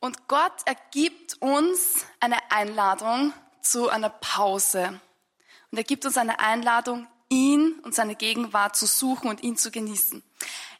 Und 0.00 0.28
Gott 0.28 0.52
ergibt 0.64 1.40
uns 1.40 2.04
eine 2.20 2.50
Einladung 2.50 3.32
zu 3.62 3.88
einer 3.88 4.10
Pause. 4.10 5.00
Und 5.70 5.78
er 5.78 5.84
gibt 5.84 6.04
uns 6.04 6.16
eine 6.16 6.40
Einladung, 6.40 7.06
ihn 7.28 7.78
und 7.80 7.94
seine 7.94 8.14
Gegenwart 8.14 8.76
zu 8.76 8.86
suchen 8.86 9.28
und 9.28 9.42
ihn 9.42 9.56
zu 9.56 9.70
genießen. 9.70 10.22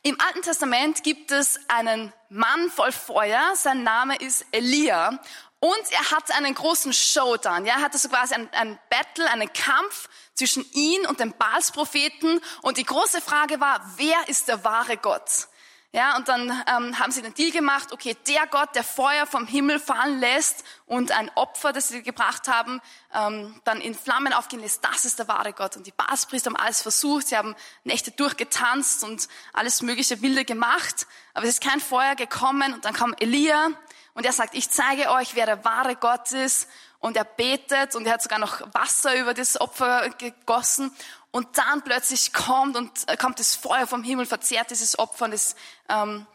Im 0.07 0.21
Alten 0.21 0.43
Testament 0.43 1.03
gibt 1.03 1.31
es 1.31 1.59
einen 1.67 2.13
Mann 2.29 2.71
voll 2.71 2.93
Feuer, 2.93 3.57
sein 3.57 3.85
Name 3.85 4.17
ist 4.17 4.45
Elia 4.51 5.19
und 5.61 5.93
er 5.93 6.11
hat 6.11 6.31
einen 6.33 6.55
großen 6.55 6.93
Showdown. 6.93 7.65
Ja, 7.65 7.77
er 7.77 7.81
hatte 7.81 7.97
so 7.97 8.11
quasi 8.11 8.35
ein, 8.35 8.53
ein 8.53 8.79
Battle, 8.91 9.31
einen 9.31 9.51
Kampf 9.51 10.11
zwischen 10.35 10.71
ihn 10.73 11.07
und 11.07 11.21
dem 11.21 11.33
Baalspropheten 11.33 12.43
und 12.61 12.77
die 12.77 12.85
große 12.85 13.23
Frage 13.23 13.61
war, 13.61 13.81
wer 13.97 14.29
ist 14.29 14.49
der 14.49 14.63
wahre 14.63 14.99
Gott? 14.99 15.49
Ja, 15.95 16.17
und 16.17 16.27
dann 16.27 16.51
ähm, 16.51 16.99
haben 16.99 17.13
sie 17.13 17.23
den 17.23 17.35
Deal 17.35 17.53
gemacht, 17.53 17.93
okay, 17.93 18.17
der 18.27 18.49
Gott, 18.49 18.75
der 18.75 18.83
Feuer 18.83 19.27
vom 19.27 19.47
Himmel 19.47 19.79
fallen 19.79 20.19
lässt 20.19 20.65
und 20.87 21.13
ein 21.13 21.31
Opfer, 21.37 21.73
das 21.73 21.87
sie 21.87 22.03
gebracht 22.03 22.49
haben, 22.49 22.81
ähm, 23.15 23.61
dann 23.63 23.81
in 23.81 23.95
Flammen 23.95 24.33
aufgehen 24.33 24.59
lässt, 24.59 24.85
das 24.85 25.05
ist 25.05 25.21
der 25.21 25.29
wahre 25.29 25.53
Gott. 25.53 25.77
Und 25.77 25.87
die 25.87 25.93
Baspriester 25.93 26.51
haben 26.51 26.57
alles 26.57 26.83
versucht, 26.83 27.29
sie 27.29 27.37
haben 27.37 27.55
Nächte 27.85 28.11
durchgetanzt 28.11 29.05
und 29.05 29.29
alles 29.53 29.83
mögliche 29.83 30.21
Wilde 30.21 30.45
gemacht, 30.45 31.07
aber 31.33 31.45
es 31.45 31.51
ist 31.51 31.63
kein 31.63 31.79
Feuer 31.79 32.17
gekommen 32.17 32.75
und 32.75 32.85
dann 32.85 32.95
kam 32.95 33.15
Elia 33.21 33.69
und 34.15 34.27
er 34.27 34.33
sagt, 34.33 34.57
ich 34.57 34.71
zeige 34.71 35.13
euch, 35.13 35.37
wer 35.37 35.47
der 35.47 35.65
wahre 35.65 35.95
Gott 35.95 36.33
ist 36.33 36.69
und 36.99 37.17
er 37.17 37.25
betet 37.25 37.95
und 37.95 38.05
er 38.05 38.15
hat 38.15 38.23
sogar 38.23 38.41
noch 38.41 38.63
Wasser 38.75 39.15
über 39.21 39.33
das 39.33 39.61
Opfer 39.61 40.11
gegossen 40.19 40.91
und 41.35 41.59
dann 41.59 41.83
plötzlich 41.83 42.33
kommt 42.33 42.77
und 42.77 43.09
äh, 43.09 43.17
kommt 43.17 43.41
das 43.41 43.57
Feuer 43.57 43.89
vom 43.89 44.05
Himmel, 44.05 44.25
verzehrt 44.25 44.71
dieses 44.71 44.97
Opfer 45.01 45.25
und 45.25 45.33
es 45.33 45.57
ähm, 45.89 46.29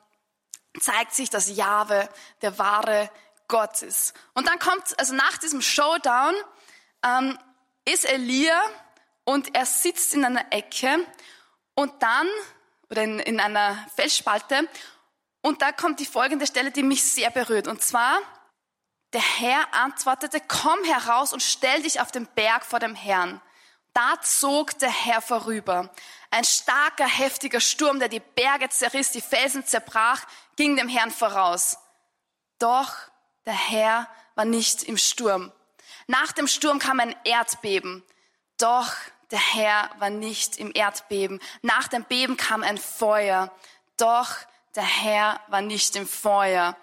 zeigt 0.77 1.13
sich, 1.13 1.29
dass 1.29 1.47
Jahwe 1.47 2.09
der 2.41 2.57
wahre 2.57 3.09
Gott 3.47 3.81
ist. 3.81 4.13
Und 4.33 4.45
dann 4.49 4.59
kommt, 4.59 4.99
also 4.99 5.13
nach 5.13 5.37
diesem 5.37 5.61
Showdown, 5.61 6.35
ähm, 7.01 7.39
ist 7.85 8.03
Elia 8.11 8.61
und 9.23 9.55
er 9.55 9.65
sitzt 9.65 10.13
in 10.15 10.25
einer 10.25 10.51
Ecke 10.51 11.07
und 11.75 11.93
dann, 12.03 12.27
oder 12.89 13.03
in, 13.03 13.19
in 13.19 13.39
einer 13.39 13.77
Felsspalte, 13.95 14.67
und 15.39 15.61
da 15.61 15.71
kommt 15.71 16.01
die 16.01 16.05
folgende 16.05 16.45
Stelle, 16.45 16.71
die 16.71 16.83
mich 16.83 17.05
sehr 17.05 17.29
berührt. 17.29 17.69
Und 17.69 17.81
zwar, 17.81 18.19
der 19.13 19.21
Herr 19.21 19.73
antwortete, 19.73 20.41
komm 20.45 20.83
heraus 20.83 21.31
und 21.31 21.41
stell 21.41 21.83
dich 21.83 22.01
auf 22.01 22.11
den 22.11 22.27
Berg 22.35 22.65
vor 22.65 22.79
dem 22.79 22.95
Herrn. 22.95 23.39
Da 23.93 24.21
zog 24.21 24.77
der 24.79 24.91
Herr 24.91 25.21
vorüber. 25.21 25.89
Ein 26.31 26.43
starker, 26.43 27.07
heftiger 27.07 27.59
Sturm, 27.59 27.99
der 27.99 28.09
die 28.09 28.19
Berge 28.19 28.69
zerriss, 28.69 29.11
die 29.11 29.21
Felsen 29.21 29.65
zerbrach, 29.65 30.25
ging 30.55 30.75
dem 30.75 30.87
Herrn 30.87 31.11
voraus. 31.11 31.77
Doch 32.59 32.93
der 33.45 33.53
Herr 33.53 34.07
war 34.35 34.45
nicht 34.45 34.83
im 34.83 34.97
Sturm. 34.97 35.51
Nach 36.07 36.31
dem 36.31 36.47
Sturm 36.47 36.79
kam 36.79 36.99
ein 36.99 37.15
Erdbeben. 37.23 38.03
Doch 38.57 38.93
der 39.31 39.39
Herr 39.39 39.89
war 39.99 40.09
nicht 40.09 40.57
im 40.57 40.71
Erdbeben. 40.73 41.39
Nach 41.61 41.87
dem 41.87 42.03
Beben 42.03 42.37
kam 42.37 42.63
ein 42.63 42.77
Feuer. 42.77 43.51
Doch 43.97 44.35
der 44.75 44.83
Herr 44.83 45.39
war 45.47 45.61
nicht 45.61 45.95
im 45.95 46.07
Feuer. 46.07 46.75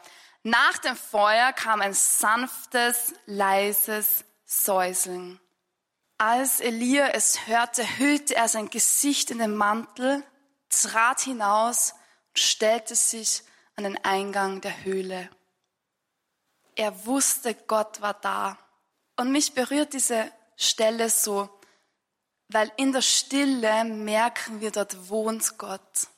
Nach 0.43 0.79
dem 0.79 0.97
Feuer 0.97 1.53
kam 1.53 1.81
ein 1.81 1.95
sanftes, 1.95 3.15
leises 3.27 4.25
Säuseln. 4.45 5.41
Als 6.19 6.61
Elia 6.61 7.09
es 7.09 7.47
hörte, 7.47 7.99
hüllte 7.99 8.37
er 8.37 8.49
sein 8.49 8.71
Gesicht 8.71 9.31
in 9.31 9.39
den 9.39 9.55
Mantel, 9.55 10.25
trat 10.71 11.21
hinaus 11.21 11.93
und 12.29 12.39
stellte 12.39 12.95
sich 12.95 13.43
an 13.77 13.85
den 13.85 14.03
Eingang 14.03 14.63
der 14.63 14.85
Höhle. 14.85 15.29
Er 16.75 17.05
wusste, 17.05 17.55
Gott 17.55 18.01
war 18.01 18.15
da. 18.15 18.59
Und 19.17 19.31
mich 19.31 19.53
berührt 19.53 19.93
diese 19.93 20.31
Stelle 20.57 21.11
so, 21.11 21.51
weil 22.49 22.73
in 22.77 22.93
der 22.93 23.03
Stille 23.03 23.85
merken 23.85 24.61
wir, 24.61 24.71
dort 24.71 25.11
wohnt 25.11 25.59
Gott. 25.59 26.09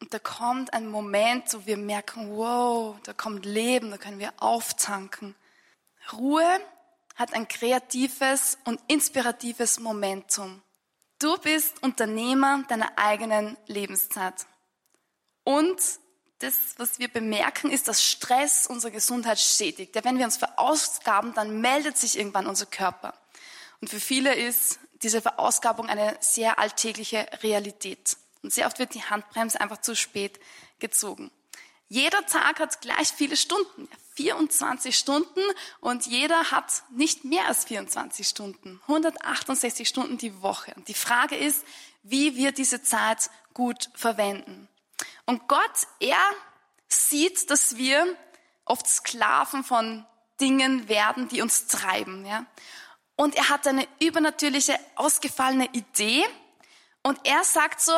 Und 0.00 0.12
da 0.12 0.18
kommt 0.18 0.72
ein 0.72 0.88
Moment, 0.88 1.52
wo 1.52 1.66
wir 1.66 1.76
merken, 1.76 2.34
wow, 2.36 2.96
da 3.02 3.12
kommt 3.12 3.44
Leben, 3.44 3.90
da 3.90 3.98
können 3.98 4.18
wir 4.18 4.32
auftanken. 4.38 5.34
Ruhe 6.12 6.60
hat 7.14 7.32
ein 7.34 7.48
kreatives 7.48 8.58
und 8.64 8.80
inspiratives 8.88 9.78
Momentum. 9.78 10.62
Du 11.18 11.38
bist 11.38 11.82
Unternehmer 11.82 12.64
deiner 12.68 12.98
eigenen 12.98 13.56
Lebenszeit. 13.66 14.46
Und 15.44 15.80
das, 16.40 16.74
was 16.76 16.98
wir 16.98 17.08
bemerken, 17.08 17.70
ist, 17.70 17.88
dass 17.88 18.04
Stress 18.04 18.66
unsere 18.66 18.92
Gesundheit 18.92 19.38
schädigt. 19.38 19.94
Ja, 19.94 20.04
wenn 20.04 20.18
wir 20.18 20.24
uns 20.24 20.36
verausgaben, 20.36 21.32
dann 21.34 21.60
meldet 21.60 21.96
sich 21.96 22.18
irgendwann 22.18 22.46
unser 22.46 22.66
Körper. 22.66 23.14
Und 23.80 23.88
für 23.88 24.00
viele 24.00 24.34
ist 24.34 24.78
diese 25.02 25.22
Verausgabung 25.22 25.88
eine 25.88 26.16
sehr 26.20 26.58
alltägliche 26.58 27.26
Realität. 27.42 28.16
Und 28.42 28.52
sehr 28.52 28.66
oft 28.66 28.78
wird 28.78 28.94
die 28.94 29.02
Handbremse 29.02 29.60
einfach 29.60 29.80
zu 29.80 29.94
spät 29.94 30.40
gezogen. 30.78 31.30
Jeder 31.88 32.26
Tag 32.26 32.60
hat 32.60 32.80
gleich 32.80 33.08
viele 33.08 33.36
Stunden, 33.36 33.88
24 34.14 34.96
Stunden 34.96 35.40
und 35.80 36.06
jeder 36.06 36.50
hat 36.50 36.84
nicht 36.90 37.24
mehr 37.24 37.46
als 37.46 37.64
24 37.64 38.26
Stunden, 38.26 38.80
168 38.82 39.88
Stunden 39.88 40.18
die 40.18 40.40
Woche. 40.42 40.72
Und 40.76 40.88
die 40.88 40.94
Frage 40.94 41.36
ist, 41.36 41.64
wie 42.02 42.36
wir 42.36 42.52
diese 42.52 42.82
Zeit 42.82 43.30
gut 43.54 43.90
verwenden. 43.94 44.68
Und 45.26 45.48
Gott, 45.48 45.86
er 46.00 46.18
sieht, 46.88 47.50
dass 47.50 47.76
wir 47.76 48.16
oft 48.64 48.86
Sklaven 48.86 49.64
von 49.64 50.06
Dingen 50.40 50.88
werden, 50.88 51.28
die 51.28 51.42
uns 51.42 51.66
treiben. 51.66 52.26
Ja? 52.26 52.46
Und 53.16 53.36
er 53.36 53.48
hat 53.48 53.66
eine 53.66 53.86
übernatürliche, 54.00 54.78
ausgefallene 54.96 55.68
Idee. 55.72 56.24
Und 57.02 57.18
er 57.24 57.44
sagt 57.44 57.80
so, 57.80 57.92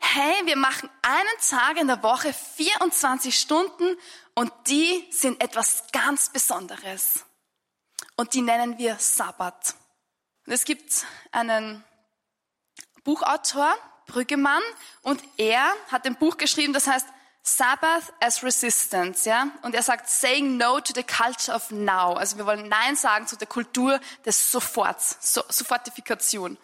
hey, 0.00 0.34
wir 0.46 0.56
machen 0.56 0.90
einen 1.02 1.48
Tag 1.48 1.76
in 1.76 1.86
der 1.86 2.02
Woche 2.02 2.32
24 2.32 3.38
Stunden 3.38 3.96
und 4.34 4.52
die 4.66 5.06
sind 5.10 5.40
etwas 5.42 5.84
ganz 5.92 6.30
Besonderes. 6.30 7.24
Und 8.16 8.34
die 8.34 8.42
nennen 8.42 8.78
wir 8.78 8.96
Sabbat. 8.96 9.74
Und 10.46 10.52
es 10.52 10.64
gibt 10.64 11.06
einen 11.32 11.84
Buchautor, 13.04 13.74
Brüggemann, 14.06 14.62
und 15.02 15.22
er 15.36 15.72
hat 15.90 16.06
ein 16.06 16.16
Buch 16.16 16.36
geschrieben, 16.36 16.72
das 16.72 16.86
heißt 16.86 17.06
Sabbath 17.42 18.12
as 18.20 18.42
Resistance, 18.42 19.28
ja. 19.28 19.50
Und 19.62 19.74
er 19.74 19.82
sagt, 19.82 20.08
saying 20.08 20.56
no 20.56 20.80
to 20.80 20.92
the 20.94 21.02
culture 21.02 21.54
of 21.54 21.70
now. 21.70 22.14
Also 22.14 22.36
wir 22.36 22.44
wollen 22.44 22.68
Nein 22.68 22.96
sagen 22.96 23.26
zu 23.26 23.36
der 23.36 23.46
Kultur 23.46 23.98
des 24.26 24.50
Soforts, 24.50 25.16
so 25.20 25.42
Sofortifikation. 25.48 26.58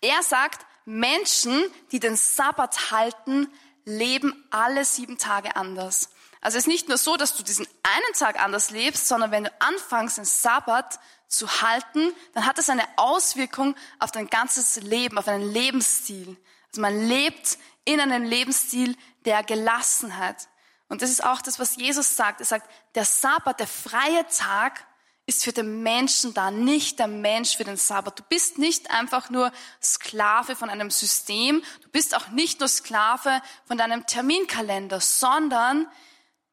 Er 0.00 0.22
sagt, 0.22 0.66
Menschen, 0.84 1.62
die 1.92 2.00
den 2.00 2.16
Sabbat 2.16 2.90
halten, 2.90 3.48
leben 3.84 4.46
alle 4.50 4.84
sieben 4.84 5.18
Tage 5.18 5.56
anders. 5.56 6.10
Also 6.40 6.56
es 6.56 6.64
ist 6.64 6.68
nicht 6.68 6.88
nur 6.88 6.98
so, 6.98 7.16
dass 7.16 7.36
du 7.36 7.42
diesen 7.42 7.66
einen 7.82 8.14
Tag 8.14 8.42
anders 8.42 8.70
lebst, 8.70 9.08
sondern 9.08 9.30
wenn 9.30 9.44
du 9.44 9.52
anfängst, 9.58 10.18
den 10.18 10.24
Sabbat 10.24 10.98
zu 11.28 11.62
halten, 11.62 12.12
dann 12.34 12.46
hat 12.46 12.58
das 12.58 12.70
eine 12.70 12.84
Auswirkung 12.96 13.76
auf 13.98 14.10
dein 14.10 14.28
ganzes 14.28 14.76
Leben, 14.76 15.18
auf 15.18 15.26
deinen 15.26 15.50
Lebensstil. 15.50 16.36
Also 16.68 16.80
man 16.80 16.98
lebt 17.08 17.58
in 17.84 18.00
einem 18.00 18.24
Lebensstil 18.24 18.96
der 19.24 19.42
Gelassenheit. 19.42 20.48
Und 20.88 21.02
das 21.02 21.10
ist 21.10 21.22
auch 21.22 21.40
das, 21.42 21.58
was 21.58 21.76
Jesus 21.76 22.16
sagt. 22.16 22.40
Er 22.40 22.46
sagt, 22.46 22.68
der 22.94 23.04
Sabbat, 23.04 23.60
der 23.60 23.66
freie 23.66 24.26
Tag, 24.28 24.84
ist 25.30 25.44
für 25.44 25.52
den 25.52 25.84
Menschen 25.84 26.34
da, 26.34 26.50
nicht 26.50 26.98
der 26.98 27.06
Mensch 27.06 27.56
für 27.56 27.62
den 27.62 27.76
Sabbat. 27.76 28.18
Du 28.18 28.24
bist 28.28 28.58
nicht 28.58 28.90
einfach 28.90 29.30
nur 29.30 29.52
Sklave 29.80 30.56
von 30.56 30.68
einem 30.68 30.90
System, 30.90 31.62
du 31.82 31.88
bist 31.88 32.16
auch 32.16 32.28
nicht 32.30 32.58
nur 32.58 32.68
Sklave 32.68 33.40
von 33.64 33.78
deinem 33.78 34.06
Terminkalender, 34.06 35.00
sondern 35.00 35.86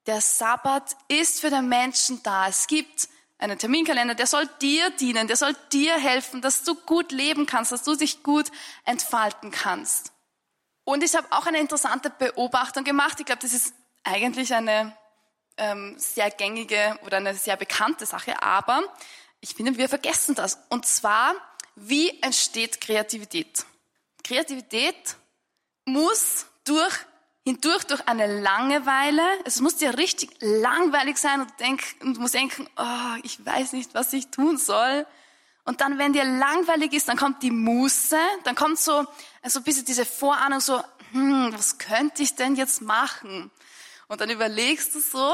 der 0.05 0.22
Sabbat 0.22 0.96
ist 1.07 1.41
für 1.41 1.50
den 1.50 1.67
Menschen 1.67 2.22
da. 2.22 2.48
Es 2.48 2.67
gibt 2.67 3.10
einen 3.39 3.57
Terminkalender, 3.57 4.13
der 4.13 4.27
soll 4.27 4.48
dir 4.62 4.91
dienen, 4.91 5.27
der 5.27 5.38
soll 5.38 5.55
dir 5.74 5.96
helfen, 5.96 6.41
dass 6.41 6.63
du 6.63 6.75
gut 6.75 7.12
leben 7.12 7.48
kannst, 7.48 7.72
dass 7.72 7.84
du 7.84 7.96
dich 7.96 8.22
gut 8.22 8.51
entfalten 8.86 9.50
kannst. 9.50 10.12
Und 10.84 11.03
ich 11.03 11.15
habe 11.15 11.27
auch 11.31 11.48
eine 11.48 11.60
interessante 11.60 12.12
Beobachtung 12.12 12.84
gemacht. 12.84 13.19
Ich 13.19 13.25
glaube, 13.25 13.41
das 13.41 13.53
ist 13.53 13.74
eigentlich 14.03 14.53
eine 14.53 14.96
ähm, 15.58 15.96
sehr 15.98 16.30
gängige 16.32 16.98
oder 17.06 17.18
eine 17.18 17.34
sehr 17.36 17.58
bekannte 17.58 18.06
Sache, 18.06 18.42
aber 18.42 18.82
ich 19.40 19.56
finde, 19.56 19.78
wir 19.78 19.90
vergessen 19.90 20.36
das. 20.36 20.60
Und 20.70 20.86
zwar, 20.86 21.34
wie 21.76 22.22
entsteht 22.22 22.82
Kreativität? 22.82 23.66
Kreativität 24.24 25.16
muss 25.86 26.48
durch, 26.66 26.94
hindurch 27.46 27.86
durch 27.86 28.08
eine 28.08 28.42
Langeweile, 28.42 29.24
es 29.46 29.62
muss 29.62 29.78
dir 29.78 29.98
richtig 29.98 30.32
langweilig 30.40 31.18
sein 31.18 31.42
und, 31.42 31.60
denk, 31.60 31.82
und 32.02 32.20
muss 32.20 32.32
denken, 32.32 32.68
oh, 32.78 33.16
ich 33.24 33.46
weiß 33.46 33.74
nicht, 33.74 33.94
was 33.94 34.12
ich 34.14 34.28
tun 34.28 34.58
soll. 34.58 35.06
Und 35.64 35.82
dann, 35.82 35.98
wenn 35.98 36.14
dir 36.14 36.24
langweilig 36.24 36.94
ist, 36.94 37.10
dann 37.10 37.18
kommt 37.18 37.44
die 37.44 37.52
Muße, 37.52 38.18
dann 38.44 38.56
kommt 38.56 38.80
so, 38.80 39.06
so 39.46 39.60
ein 39.60 39.64
bisschen 39.64 39.86
diese 39.86 40.06
Vorahnung 40.06 40.62
so, 40.62 40.82
hm, 41.12 41.54
was 41.54 41.78
könnte 41.78 42.24
ich 42.24 42.36
denn 42.36 42.56
jetzt 42.56 42.82
machen? 42.82 43.52
Und 44.08 44.22
dann 44.22 44.30
überlegst 44.30 44.96
du 44.96 45.00
so 45.00 45.34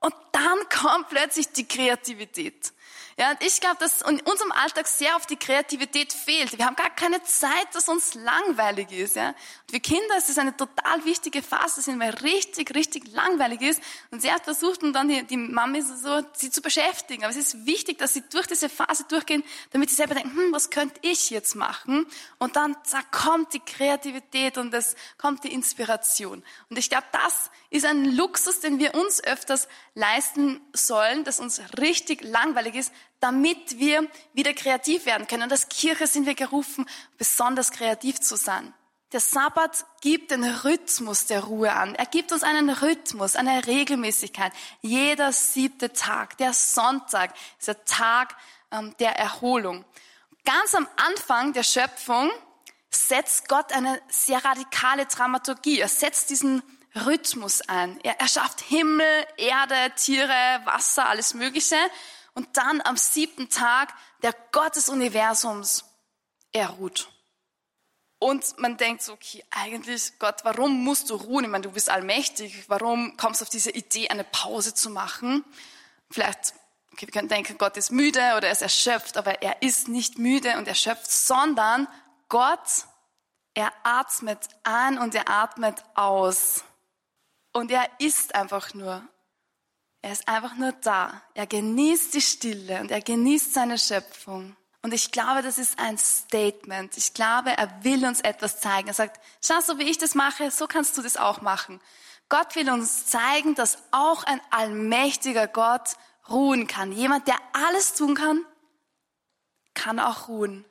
und 0.00 0.14
dann 0.32 0.58
kommt 0.68 1.08
plötzlich 1.08 1.48
die 1.52 1.66
Kreativität. 1.66 2.72
Ja, 3.18 3.32
und 3.32 3.42
ich 3.42 3.60
glaube, 3.60 3.78
dass 3.80 4.00
in 4.02 4.20
unserem 4.20 4.52
Alltag 4.52 4.86
sehr 4.86 5.16
oft 5.16 5.28
die 5.28 5.36
Kreativität 5.36 6.12
fehlt. 6.12 6.56
Wir 6.56 6.64
haben 6.64 6.76
gar 6.76 6.90
keine 6.90 7.20
Zeit, 7.24 7.66
dass 7.72 7.88
uns 7.88 8.14
langweilig 8.14 8.92
ist. 8.92 9.16
Ja. 9.16 9.30
Und 9.30 9.36
für 9.72 9.80
Kinder 9.80 10.16
ist 10.16 10.30
es 10.30 10.38
eine 10.38 10.56
total 10.56 11.04
wichtige 11.04 11.42
Phase, 11.42 11.90
ihnen 11.90 11.98
mal 11.98 12.10
richtig, 12.10 12.72
richtig 12.76 13.08
langweilig 13.08 13.62
ist. 13.62 13.82
Und 14.12 14.22
sehr 14.22 14.36
oft 14.36 14.44
versucht 14.44 14.84
und 14.84 14.92
dann 14.92 15.08
die, 15.08 15.24
die 15.24 15.36
Mami 15.36 15.82
so, 15.82 16.22
sie 16.32 16.52
zu 16.52 16.62
beschäftigen. 16.62 17.24
Aber 17.24 17.32
es 17.32 17.36
ist 17.36 17.66
wichtig, 17.66 17.98
dass 17.98 18.14
sie 18.14 18.22
durch 18.30 18.46
diese 18.46 18.68
Phase 18.68 19.04
durchgehen, 19.08 19.42
damit 19.72 19.90
sie 19.90 19.96
selber 19.96 20.14
denken, 20.14 20.36
hm, 20.36 20.52
was 20.52 20.70
könnte 20.70 21.00
ich 21.02 21.30
jetzt 21.30 21.56
machen? 21.56 22.06
Und 22.38 22.54
dann 22.54 22.76
zack, 22.84 23.10
kommt 23.10 23.52
die 23.52 23.58
Kreativität 23.58 24.58
und 24.58 24.72
es 24.72 24.94
kommt 25.16 25.42
die 25.42 25.52
Inspiration. 25.52 26.44
Und 26.70 26.78
ich 26.78 26.88
glaube, 26.88 27.06
das 27.10 27.50
ist 27.70 27.84
ein 27.84 28.04
Luxus, 28.16 28.60
den 28.60 28.78
wir 28.78 28.94
uns 28.94 29.22
öfters 29.24 29.66
leisten 29.94 30.60
sollen, 30.72 31.24
dass 31.24 31.40
uns 31.40 31.60
richtig 31.78 32.22
langweilig 32.22 32.76
ist, 32.76 32.92
damit 33.20 33.78
wir 33.78 34.06
wieder 34.32 34.52
kreativ 34.54 35.06
werden 35.06 35.26
können. 35.26 35.44
Und 35.44 35.52
als 35.52 35.68
Kirche 35.68 36.06
sind 36.06 36.26
wir 36.26 36.34
gerufen, 36.34 36.88
besonders 37.16 37.70
kreativ 37.72 38.20
zu 38.20 38.36
sein. 38.36 38.72
Der 39.12 39.20
Sabbat 39.20 39.86
gibt 40.02 40.30
den 40.32 40.44
Rhythmus 40.44 41.24
der 41.24 41.44
Ruhe 41.44 41.72
an. 41.72 41.94
Er 41.94 42.04
gibt 42.04 42.30
uns 42.30 42.42
einen 42.42 42.68
Rhythmus, 42.68 43.36
eine 43.36 43.66
Regelmäßigkeit. 43.66 44.52
Jeder 44.82 45.32
siebte 45.32 45.94
Tag, 45.94 46.36
der 46.36 46.52
Sonntag, 46.52 47.32
ist 47.58 47.68
der 47.68 47.84
Tag 47.86 48.36
ähm, 48.70 48.94
der 48.98 49.18
Erholung. 49.18 49.86
Ganz 50.44 50.74
am 50.74 50.86
Anfang 50.96 51.54
der 51.54 51.62
Schöpfung 51.62 52.30
setzt 52.90 53.48
Gott 53.48 53.72
eine 53.72 54.00
sehr 54.08 54.44
radikale 54.44 55.06
Dramaturgie. 55.06 55.80
Er 55.80 55.88
setzt 55.88 56.28
diesen 56.28 56.62
Rhythmus 56.94 57.62
ein. 57.62 57.98
Er, 58.02 58.20
er 58.20 58.28
schafft 58.28 58.60
Himmel, 58.60 59.26
Erde, 59.38 59.94
Tiere, 59.96 60.60
Wasser, 60.64 61.08
alles 61.08 61.32
Mögliche. 61.32 61.76
Und 62.38 62.56
dann 62.56 62.80
am 62.82 62.96
siebten 62.96 63.48
Tag, 63.48 63.92
der 64.22 64.32
Gott 64.52 64.76
des 64.76 64.88
Universums, 64.88 65.84
er 66.52 66.68
ruht. 66.68 67.08
Und 68.20 68.56
man 68.60 68.76
denkt 68.76 69.02
so, 69.02 69.14
okay, 69.14 69.44
eigentlich, 69.50 70.20
Gott, 70.20 70.44
warum 70.44 70.84
musst 70.84 71.10
du 71.10 71.16
ruhen? 71.16 71.46
Ich 71.46 71.50
meine, 71.50 71.64
du 71.64 71.72
bist 71.72 71.90
allmächtig. 71.90 72.68
Warum 72.68 73.16
kommst 73.16 73.40
du 73.40 73.42
auf 73.42 73.48
diese 73.48 73.72
Idee, 73.72 74.08
eine 74.10 74.22
Pause 74.22 74.72
zu 74.72 74.88
machen? 74.88 75.44
Vielleicht, 76.12 76.54
okay, 76.92 77.06
wir 77.06 77.12
können 77.12 77.26
denken, 77.26 77.58
Gott 77.58 77.76
ist 77.76 77.90
müde 77.90 78.20
oder 78.36 78.46
er 78.46 78.52
ist 78.52 78.62
erschöpft, 78.62 79.16
aber 79.16 79.42
er 79.42 79.60
ist 79.60 79.88
nicht 79.88 80.20
müde 80.20 80.58
und 80.58 80.68
erschöpft, 80.68 81.10
sondern 81.10 81.88
Gott, 82.28 82.86
er 83.54 83.72
atmet 83.82 84.46
ein 84.62 84.96
und 84.96 85.16
er 85.16 85.28
atmet 85.28 85.82
aus. 85.96 86.62
Und 87.52 87.72
er 87.72 87.90
ist 87.98 88.36
einfach 88.36 88.74
nur. 88.74 89.02
Er 90.02 90.12
ist 90.12 90.28
einfach 90.28 90.54
nur 90.54 90.72
da. 90.72 91.22
Er 91.34 91.46
genießt 91.46 92.14
die 92.14 92.20
Stille 92.20 92.80
und 92.80 92.90
er 92.90 93.00
genießt 93.00 93.54
seine 93.54 93.78
Schöpfung. 93.78 94.56
Und 94.82 94.94
ich 94.94 95.10
glaube, 95.10 95.42
das 95.42 95.58
ist 95.58 95.78
ein 95.78 95.98
Statement. 95.98 96.96
Ich 96.96 97.14
glaube, 97.14 97.50
er 97.50 97.84
will 97.84 98.06
uns 98.06 98.20
etwas 98.20 98.60
zeigen. 98.60 98.88
Er 98.88 98.94
sagt, 98.94 99.20
schau, 99.44 99.60
so 99.60 99.78
wie 99.78 99.90
ich 99.90 99.98
das 99.98 100.14
mache, 100.14 100.50
so 100.50 100.66
kannst 100.66 100.96
du 100.96 101.02
das 101.02 101.16
auch 101.16 101.40
machen. 101.40 101.80
Gott 102.28 102.54
will 102.54 102.70
uns 102.70 103.06
zeigen, 103.06 103.54
dass 103.54 103.78
auch 103.90 104.22
ein 104.24 104.40
allmächtiger 104.50 105.48
Gott 105.48 105.96
ruhen 106.28 106.66
kann. 106.66 106.92
Jemand, 106.92 107.26
der 107.26 107.38
alles 107.52 107.94
tun 107.94 108.14
kann, 108.14 108.44
kann 109.74 109.98
auch 109.98 110.28
ruhen. 110.28 110.64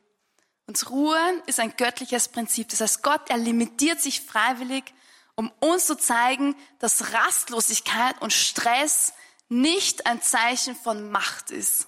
Und 0.67 0.89
Ruhen 0.89 1.41
ist 1.45 1.59
ein 1.59 1.75
göttliches 1.77 2.27
Prinzip. 2.27 2.69
Das 2.69 2.81
heißt, 2.81 3.01
Gott, 3.01 3.29
er 3.29 3.37
limitiert 3.37 4.01
sich 4.01 4.21
freiwillig, 4.21 4.93
um 5.37 5.51
uns 5.59 5.85
zu 5.85 5.95
zeigen, 5.95 6.55
dass 6.79 7.13
Rastlosigkeit 7.13 8.19
und 8.21 8.33
Stress 8.33 9.13
nicht 9.49 10.07
ein 10.07 10.21
Zeichen 10.21 10.75
von 10.75 11.09
Macht 11.11 11.51
ist. 11.51 11.87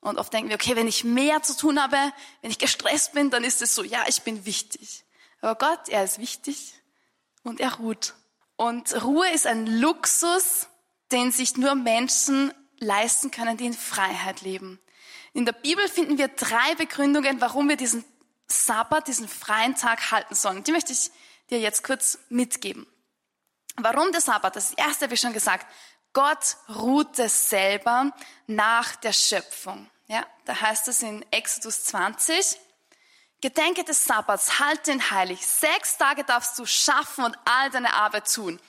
Und 0.00 0.18
oft 0.18 0.32
denken 0.32 0.50
wir, 0.50 0.56
okay, 0.56 0.76
wenn 0.76 0.88
ich 0.88 1.04
mehr 1.04 1.42
zu 1.42 1.56
tun 1.56 1.80
habe, 1.80 1.96
wenn 2.42 2.50
ich 2.50 2.58
gestresst 2.58 3.14
bin, 3.14 3.30
dann 3.30 3.44
ist 3.44 3.62
es 3.62 3.74
so, 3.74 3.84
ja, 3.84 4.04
ich 4.08 4.22
bin 4.22 4.44
wichtig. 4.44 5.04
Aber 5.40 5.54
Gott, 5.54 5.88
er 5.88 6.04
ist 6.04 6.18
wichtig 6.18 6.74
und 7.44 7.60
er 7.60 7.74
ruht. 7.74 8.14
Und 8.56 9.02
Ruhe 9.02 9.30
ist 9.30 9.46
ein 9.46 9.66
Luxus, 9.66 10.66
den 11.12 11.30
sich 11.30 11.56
nur 11.56 11.76
Menschen 11.76 12.52
leisten 12.80 13.30
können, 13.30 13.56
die 13.56 13.66
in 13.66 13.72
Freiheit 13.72 14.42
leben. 14.42 14.80
In 15.32 15.44
der 15.44 15.52
Bibel 15.52 15.88
finden 15.88 16.18
wir 16.18 16.28
drei 16.28 16.74
Begründungen, 16.74 17.40
warum 17.40 17.68
wir 17.68 17.76
diesen 17.76 18.04
Sabbat, 18.48 19.06
diesen 19.06 19.28
freien 19.28 19.76
Tag 19.76 20.10
halten 20.10 20.34
sollen. 20.34 20.64
Die 20.64 20.72
möchte 20.72 20.92
ich 20.92 21.12
dir 21.50 21.58
jetzt 21.58 21.84
kurz 21.84 22.18
mitgeben. 22.28 22.86
Warum 23.76 24.12
der 24.12 24.20
Sabbat? 24.20 24.56
Das 24.56 24.72
erste 24.72 25.04
habe 25.04 25.14
ich 25.14 25.20
schon 25.20 25.32
gesagt. 25.32 25.66
Gott 26.12 26.56
ruhte 26.68 27.28
selber 27.28 28.12
nach 28.46 28.96
der 28.96 29.12
Schöpfung. 29.12 29.90
Ja, 30.06 30.24
da 30.44 30.60
heißt 30.60 30.88
es 30.88 31.02
in 31.02 31.24
Exodus 31.32 31.84
20, 31.86 32.58
Gedenke 33.40 33.84
des 33.84 34.04
Sabbats, 34.04 34.58
halte 34.58 34.92
ihn 34.92 35.10
heilig. 35.10 35.46
Sechs 35.46 35.98
Tage 35.98 36.24
darfst 36.24 36.58
du 36.58 36.64
schaffen 36.64 37.24
und 37.24 37.36
all 37.44 37.70
deine 37.70 37.92
Arbeit 37.94 38.32
tun. 38.32 38.60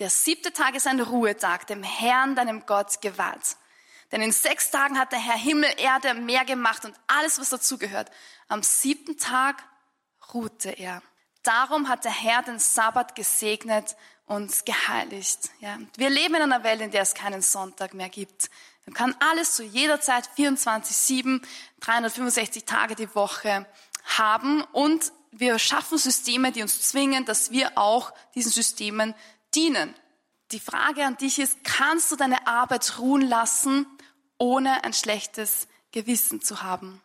Der 0.00 0.10
siebte 0.10 0.52
Tag 0.52 0.74
ist 0.74 0.86
ein 0.86 1.00
Ruhetag, 1.00 1.66
dem 1.66 1.82
Herrn, 1.82 2.34
deinem 2.34 2.66
Gott, 2.66 3.00
geweiht. 3.00 3.56
Denn 4.12 4.22
in 4.22 4.32
sechs 4.32 4.70
Tagen 4.70 4.98
hat 4.98 5.12
der 5.12 5.18
Herr 5.18 5.36
Himmel, 5.36 5.70
Erde, 5.78 6.14
Meer 6.14 6.44
gemacht 6.44 6.84
und 6.84 6.94
alles, 7.06 7.38
was 7.38 7.48
dazugehört. 7.48 8.10
Am 8.48 8.62
siebten 8.62 9.18
Tag 9.18 9.62
ruhte 10.34 10.70
er. 10.70 11.02
Darum 11.48 11.88
hat 11.88 12.04
der 12.04 12.12
Herr 12.12 12.42
den 12.42 12.58
Sabbat 12.58 13.14
gesegnet 13.14 13.96
und 14.26 14.66
geheiligt. 14.66 15.48
Ja. 15.60 15.78
Wir 15.96 16.10
leben 16.10 16.34
in 16.34 16.42
einer 16.42 16.62
Welt, 16.62 16.82
in 16.82 16.90
der 16.90 17.00
es 17.00 17.14
keinen 17.14 17.40
Sonntag 17.40 17.94
mehr 17.94 18.10
gibt. 18.10 18.50
Man 18.84 18.92
kann 18.92 19.16
alles 19.18 19.54
zu 19.54 19.62
jeder 19.62 19.98
Zeit 19.98 20.28
24, 20.36 20.94
7, 20.94 21.40
365 21.80 22.66
Tage 22.66 22.96
die 22.96 23.14
Woche 23.14 23.64
haben 24.04 24.62
und 24.72 25.10
wir 25.30 25.58
schaffen 25.58 25.96
Systeme, 25.96 26.52
die 26.52 26.60
uns 26.60 26.82
zwingen, 26.82 27.24
dass 27.24 27.50
wir 27.50 27.78
auch 27.78 28.12
diesen 28.34 28.52
Systemen 28.52 29.14
dienen. 29.54 29.94
Die 30.52 30.60
Frage 30.60 31.06
an 31.06 31.16
dich 31.16 31.38
ist, 31.38 31.64
kannst 31.64 32.12
du 32.12 32.16
deine 32.16 32.46
Arbeit 32.46 32.98
ruhen 32.98 33.22
lassen, 33.22 33.86
ohne 34.36 34.84
ein 34.84 34.92
schlechtes 34.92 35.66
Gewissen 35.92 36.42
zu 36.42 36.62
haben? 36.62 37.00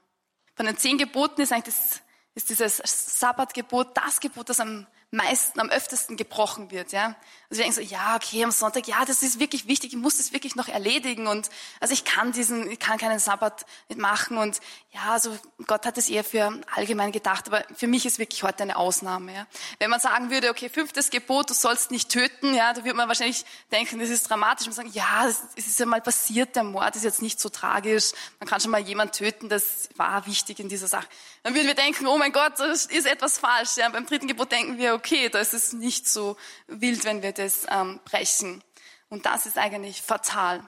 Von 0.56 0.66
den 0.66 0.78
zehn 0.78 0.98
Geboten 0.98 1.40
ist 1.40 1.54
eigentlich 1.54 1.74
das, 1.74 2.02
ist 2.36 2.50
dieses 2.50 2.82
Sabbatgebot 2.84 3.96
das 3.96 4.20
Gebot, 4.20 4.50
das 4.50 4.60
am 4.60 4.88
meisten, 5.14 5.60
am 5.60 5.70
öftesten 5.70 6.18
gebrochen 6.18 6.72
wird, 6.72 6.92
ja. 6.92 7.16
Also 7.50 7.60
wir 7.62 7.66
denken 7.66 7.76
so, 7.76 7.82
ja, 7.82 8.16
okay, 8.16 8.44
am 8.44 8.50
Sonntag, 8.50 8.88
ja, 8.88 9.06
das 9.06 9.22
ist 9.22 9.40
wirklich 9.40 9.68
wichtig, 9.68 9.94
ich 9.94 10.00
muss 10.00 10.18
das 10.18 10.34
wirklich 10.34 10.56
noch 10.56 10.68
erledigen 10.68 11.28
und, 11.28 11.52
also 11.80 11.94
ich 11.94 12.04
kann 12.04 12.32
diesen, 12.32 12.70
ich 12.72 12.80
kann 12.80 12.98
keinen 12.98 13.20
Sabbat 13.20 13.64
nicht 13.90 14.02
machen 14.02 14.40
und, 14.40 14.60
ja, 14.92 15.12
also 15.12 15.38
Gott 15.68 15.86
hat 15.86 16.00
es 16.00 16.10
eher 16.10 16.24
für 16.24 16.60
allgemein 16.76 17.12
gedacht, 17.12 17.48
aber 17.48 17.64
für 17.76 17.86
mich 17.86 18.08
ist 18.08 18.18
wirklich 18.18 18.42
heute 18.42 18.64
eine 18.64 18.76
Ausnahme, 18.76 19.36
ja. 19.36 19.48
Wenn 19.78 19.92
man 19.92 20.00
sagen 20.00 20.32
würde, 20.32 20.50
okay, 20.50 20.68
fünftes 20.68 21.12
Gebot, 21.12 21.52
du 21.52 21.54
sollst 21.54 21.92
nicht 21.92 22.10
töten, 22.10 22.56
ja, 22.56 22.74
da 22.74 22.84
würde 22.84 22.98
man 22.98 23.08
wahrscheinlich 23.08 23.46
denken, 23.72 24.00
das 24.00 24.10
ist 24.10 24.28
dramatisch 24.28 24.66
und 24.66 24.74
sagen, 24.74 24.90
ja, 24.92 25.28
es 25.28 25.44
ist 25.56 25.80
ja 25.80 25.86
mal 25.86 26.02
passiert, 26.02 26.56
der 26.56 26.64
Mord 26.64 26.96
ist 26.96 27.04
jetzt 27.04 27.22
nicht 27.22 27.40
so 27.40 27.50
tragisch, 27.50 28.14
man 28.40 28.50
kann 28.50 28.60
schon 28.60 28.72
mal 28.72 28.82
jemand 28.82 29.14
töten, 29.14 29.48
das 29.48 29.90
war 29.96 30.26
wichtig 30.26 30.60
in 30.60 30.70
dieser 30.70 30.88
Sache. 30.88 31.08
Dann 31.44 31.54
würden 31.54 31.68
wir 31.68 31.76
denken, 31.76 32.08
oh 32.08 32.18
mein 32.18 32.32
Gott, 32.32 32.54
das 32.58 32.88
ist 32.88 33.06
etwas 33.06 33.38
falsch, 33.38 33.78
ja. 33.78 33.88
Beim 33.90 34.08
dritten 34.08 34.28
Gebot 34.28 34.52
denken 34.52 34.80
wir, 34.80 34.96
okay, 34.96 35.03
da 35.32 35.40
ist 35.40 35.54
es 35.54 35.74
nicht 35.74 36.08
so 36.08 36.38
wild, 36.68 37.04
wenn 37.04 37.22
wir 37.22 37.32
das 37.32 37.66
ähm, 37.70 38.00
brechen. 38.06 38.64
Und 39.10 39.26
das 39.26 39.46
ist 39.46 39.58
eigentlich 39.58 40.02
fatal. 40.02 40.68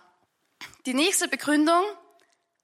Die 0.85 0.93
nächste 0.93 1.27
Begründung, 1.27 1.83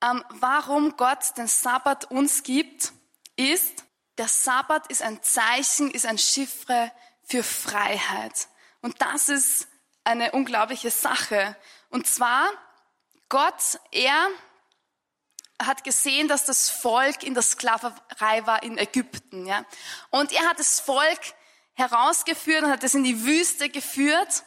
ähm, 0.03 0.23
warum 0.29 0.95
Gott 0.97 1.37
den 1.37 1.47
Sabbat 1.47 2.11
uns 2.11 2.43
gibt, 2.43 2.93
ist, 3.35 3.83
der 4.17 4.27
Sabbat 4.27 4.87
ist 4.87 5.01
ein 5.01 5.23
Zeichen, 5.23 5.89
ist 5.91 6.05
ein 6.05 6.17
Chiffre 6.17 6.91
für 7.23 7.43
Freiheit. 7.43 8.47
Und 8.81 9.01
das 9.01 9.29
ist 9.29 9.67
eine 10.03 10.31
unglaubliche 10.31 10.91
Sache. 10.91 11.55
Und 11.89 12.07
zwar, 12.07 12.49
Gott, 13.29 13.79
er 13.91 14.27
hat 15.59 15.83
gesehen, 15.83 16.27
dass 16.27 16.45
das 16.45 16.69
Volk 16.69 17.23
in 17.23 17.33
der 17.33 17.43
Sklaverei 17.43 18.45
war 18.45 18.63
in 18.63 18.77
Ägypten. 18.77 19.45
Ja? 19.45 19.65
Und 20.09 20.31
er 20.31 20.47
hat 20.49 20.59
das 20.59 20.79
Volk 20.79 21.19
herausgeführt 21.73 22.63
und 22.63 22.71
hat 22.71 22.83
es 22.83 22.93
in 22.93 23.03
die 23.03 23.25
Wüste 23.25 23.69
geführt, 23.69 24.43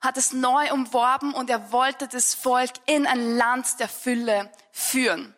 hat 0.00 0.16
es 0.16 0.32
neu 0.32 0.72
umworben 0.72 1.32
und 1.32 1.48
er 1.48 1.72
wollte 1.72 2.08
das 2.08 2.34
Volk 2.34 2.70
in 2.86 3.06
ein 3.06 3.36
Land 3.36 3.78
der 3.78 3.88
Fülle 3.88 4.50
führen. 4.72 5.34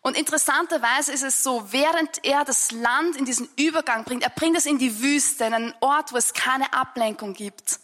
Und 0.00 0.16
interessanterweise 0.16 1.12
ist 1.12 1.22
es 1.22 1.42
so, 1.42 1.72
während 1.72 2.24
er 2.24 2.44
das 2.44 2.70
Land 2.70 3.16
in 3.16 3.24
diesen 3.24 3.48
Übergang 3.56 4.04
bringt, 4.04 4.22
er 4.22 4.30
bringt 4.30 4.56
es 4.56 4.66
in 4.66 4.78
die 4.78 5.02
Wüste, 5.02 5.44
in 5.44 5.54
einen 5.54 5.74
Ort, 5.80 6.12
wo 6.12 6.16
es 6.16 6.34
keine 6.34 6.72
Ablenkung 6.72 7.34
gibt. 7.34 7.80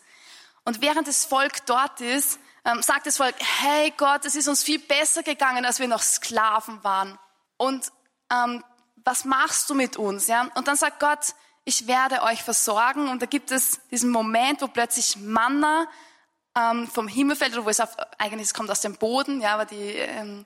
Und 0.65 0.81
während 0.81 1.07
das 1.07 1.25
Volk 1.25 1.67
dort 1.67 2.01
ist, 2.01 2.39
ähm, 2.65 2.83
sagt 2.83 3.07
das 3.07 3.19
Volk, 3.19 3.35
hey 3.39 3.93
Gott, 3.97 4.25
es 4.25 4.35
ist 4.35 4.49
uns 4.49 4.63
viel 4.63 4.79
besser 4.79 5.23
gegangen, 5.23 5.65
als 5.65 5.81
wir 5.81 5.89
noch 5.89 6.03
Sklaven 6.03 6.83
waren. 6.83 7.19
Und 7.57 7.93
ähm, 8.33 8.65
was 9.05 9.25
machst 9.25 9.69
du 9.69 9.75
mit 9.75 9.97
uns? 9.97 10.27
Ja? 10.27 10.49
Und 10.55 10.67
dann 10.67 10.77
sagt 10.77 11.01
Gott, 11.01 11.35
ich 11.65 11.87
werde 11.87 12.23
euch 12.23 12.43
versorgen. 12.43 13.09
Und 13.09 13.23
da 13.23 13.27
gibt 13.27 13.51
es 13.51 13.81
diesen 13.91 14.11
Moment, 14.11 14.61
wo 14.61 14.69
plötzlich 14.69 15.17
Manna 15.17 15.89
ähm, 16.57 16.89
vom 16.89 17.09
Himmel 17.09 17.37
fällt, 17.37 17.55
oder 17.55 17.65
wo 17.65 17.71
es 17.71 17.81
auf, 17.81 17.97
eigentlich 18.19 18.49
es 18.49 18.55
kommt 18.55 18.71
aus 18.71 18.81
dem 18.81 18.97
Boden, 18.97 19.41
ja, 19.41 19.55
aber 19.55 19.65
die, 19.65 19.77
ähm, 19.77 20.45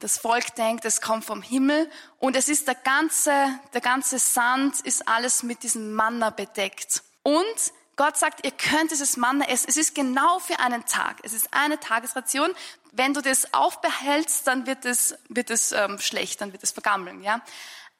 das 0.00 0.18
Volk 0.18 0.54
denkt, 0.56 0.84
es 0.84 1.00
kommt 1.00 1.24
vom 1.24 1.42
Himmel. 1.42 1.90
Und 2.18 2.36
es 2.36 2.48
ist 2.48 2.66
der 2.66 2.74
ganze, 2.74 3.32
der 3.72 3.80
ganze 3.80 4.18
Sand 4.18 4.80
ist 4.80 5.06
alles 5.08 5.42
mit 5.42 5.62
diesem 5.62 5.94
Manna 5.94 6.30
bedeckt. 6.30 7.02
Und 7.22 7.72
Gott 7.96 8.16
sagt, 8.16 8.44
ihr 8.44 8.50
könnt 8.50 8.90
dieses 8.90 9.16
Manna 9.16 9.46
essen. 9.48 9.66
Es 9.68 9.76
ist 9.76 9.94
genau 9.94 10.40
für 10.40 10.58
einen 10.58 10.84
Tag. 10.84 11.18
Es 11.22 11.32
ist 11.32 11.48
eine 11.52 11.78
Tagesration. 11.78 12.50
Wenn 12.90 13.14
du 13.14 13.20
das 13.20 13.54
aufbehältst, 13.54 14.46
dann 14.46 14.66
wird 14.66 14.84
es, 14.84 15.16
wird 15.28 15.50
es 15.50 15.72
ähm, 15.72 15.98
schlecht, 16.00 16.40
dann 16.40 16.52
wird 16.52 16.64
es 16.64 16.72
vergammeln. 16.72 17.22
Ja? 17.22 17.40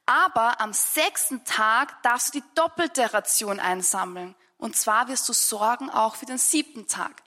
Aber 0.06 0.60
am 0.60 0.72
sechsten 0.72 1.44
Tag 1.44 2.02
darfst 2.02 2.34
du 2.34 2.40
die 2.40 2.46
doppelte 2.54 3.12
Ration 3.14 3.58
einsammeln. 3.60 4.34
Und 4.58 4.76
zwar 4.76 5.08
wirst 5.08 5.28
du 5.28 5.32
sorgen 5.32 5.90
auch 5.90 6.16
für 6.16 6.26
den 6.26 6.38
siebten 6.38 6.86
Tag. 6.86 7.22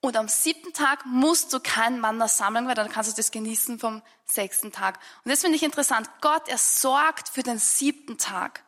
Und 0.00 0.16
am 0.16 0.28
siebten 0.28 0.72
Tag 0.72 1.04
musst 1.06 1.52
du 1.52 1.58
kein 1.58 1.98
Manna 1.98 2.28
sammeln, 2.28 2.68
weil 2.68 2.74
dann 2.74 2.90
kannst 2.90 3.10
du 3.10 3.16
das 3.16 3.30
genießen 3.32 3.78
vom 3.78 4.02
sechsten 4.24 4.70
Tag. 4.70 5.00
Und 5.24 5.32
das 5.32 5.40
finde 5.40 5.56
ich 5.56 5.62
interessant. 5.64 6.08
Gott, 6.20 6.48
er 6.48 6.58
sorgt 6.58 7.28
für 7.28 7.42
den 7.42 7.58
siebten 7.58 8.18
Tag. 8.18 8.62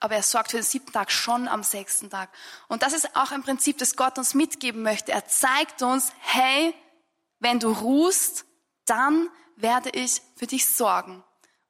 aber 0.00 0.14
er 0.16 0.22
sorgt 0.22 0.50
für 0.50 0.58
den 0.58 0.62
siebten 0.64 0.92
Tag 0.92 1.10
schon 1.10 1.48
am 1.48 1.62
sechsten 1.62 2.10
Tag. 2.10 2.30
Und 2.68 2.82
das 2.82 2.92
ist 2.92 3.16
auch 3.16 3.30
ein 3.30 3.42
Prinzip, 3.42 3.78
das 3.78 3.96
Gott 3.96 4.18
uns 4.18 4.34
mitgeben 4.34 4.82
möchte. 4.82 5.12
Er 5.12 5.26
zeigt 5.26 5.82
uns, 5.82 6.12
hey, 6.20 6.74
wenn 7.38 7.58
du 7.60 7.70
ruhst, 7.72 8.44
dann 8.84 9.28
werde 9.56 9.90
ich 9.90 10.22
für 10.36 10.46
dich 10.46 10.68
sorgen. 10.68 11.24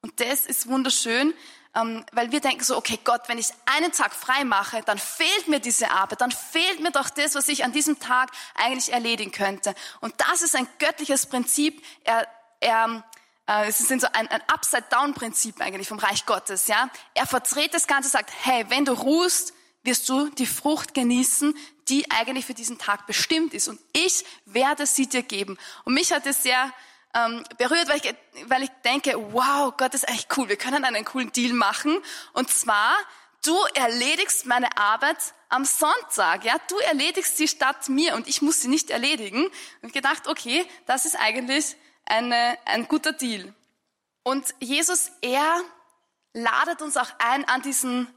Und 0.06 0.20
das 0.20 0.46
ist 0.46 0.68
wunderschön, 0.68 1.34
ähm, 1.74 2.04
weil 2.12 2.30
wir 2.30 2.38
denken 2.38 2.62
so, 2.62 2.76
okay, 2.76 2.96
Gott, 3.02 3.22
wenn 3.26 3.38
ich 3.38 3.48
einen 3.64 3.90
Tag 3.90 4.14
frei 4.14 4.44
mache, 4.44 4.82
dann 4.82 4.98
fehlt 4.98 5.48
mir 5.48 5.58
diese 5.58 5.90
Arbeit, 5.90 6.20
dann 6.20 6.30
fehlt 6.30 6.78
mir 6.78 6.92
doch 6.92 7.10
das, 7.10 7.34
was 7.34 7.48
ich 7.48 7.64
an 7.64 7.72
diesem 7.72 7.98
Tag 7.98 8.30
eigentlich 8.54 8.92
erledigen 8.92 9.32
könnte. 9.32 9.74
Und 10.00 10.14
das 10.18 10.42
ist 10.42 10.54
ein 10.54 10.68
göttliches 10.78 11.26
Prinzip. 11.26 11.82
Er, 12.04 12.28
er, 12.60 13.02
äh, 13.48 13.66
es 13.66 13.80
ist 13.80 13.88
so 13.88 14.06
ein, 14.12 14.28
ein 14.28 14.42
Upside-Down-Prinzip 14.46 15.60
eigentlich 15.60 15.88
vom 15.88 15.98
Reich 15.98 16.24
Gottes. 16.24 16.68
Ja, 16.68 16.88
er 17.14 17.26
verdreht 17.26 17.74
das 17.74 17.88
Ganze, 17.88 18.08
sagt, 18.08 18.30
hey, 18.44 18.64
wenn 18.68 18.84
du 18.84 18.92
ruhst, 18.92 19.54
wirst 19.82 20.08
du 20.08 20.28
die 20.28 20.46
Frucht 20.46 20.94
genießen, 20.94 21.52
die 21.88 22.08
eigentlich 22.12 22.46
für 22.46 22.54
diesen 22.54 22.78
Tag 22.78 23.08
bestimmt 23.08 23.54
ist. 23.54 23.66
Und 23.66 23.80
ich 23.92 24.24
werde 24.44 24.86
sie 24.86 25.08
dir 25.08 25.24
geben. 25.24 25.58
Und 25.82 25.94
mich 25.94 26.12
hat 26.12 26.26
es 26.26 26.44
sehr 26.44 26.72
ähm, 27.16 27.44
berührt, 27.56 27.88
weil 27.88 27.96
ich, 27.96 28.14
weil 28.48 28.62
ich 28.64 28.70
denke, 28.84 29.14
wow, 29.32 29.72
Gott 29.76 29.94
ist 29.94 30.08
echt 30.08 30.36
cool. 30.36 30.48
Wir 30.48 30.56
können 30.56 30.84
einen 30.84 31.04
coolen 31.04 31.32
Deal 31.32 31.54
machen. 31.54 31.98
Und 32.34 32.50
zwar, 32.50 32.94
du 33.44 33.56
erledigst 33.74 34.44
meine 34.44 34.76
Arbeit 34.76 35.16
am 35.48 35.64
Sonntag. 35.64 36.44
Ja, 36.44 36.56
du 36.68 36.76
erledigst 36.78 37.38
sie 37.38 37.48
statt 37.48 37.88
mir 37.88 38.14
und 38.14 38.28
ich 38.28 38.42
muss 38.42 38.60
sie 38.60 38.68
nicht 38.68 38.90
erledigen. 38.90 39.48
Und 39.80 39.92
gedacht, 39.94 40.28
okay, 40.28 40.66
das 40.86 41.06
ist 41.06 41.16
eigentlich 41.16 41.76
eine, 42.04 42.58
ein 42.66 42.86
guter 42.86 43.12
Deal. 43.12 43.54
Und 44.22 44.54
Jesus, 44.60 45.10
er 45.22 45.60
ladet 46.34 46.82
uns 46.82 46.96
auch 46.96 47.10
ein, 47.18 47.46
an 47.46 47.62
diesen 47.62 48.08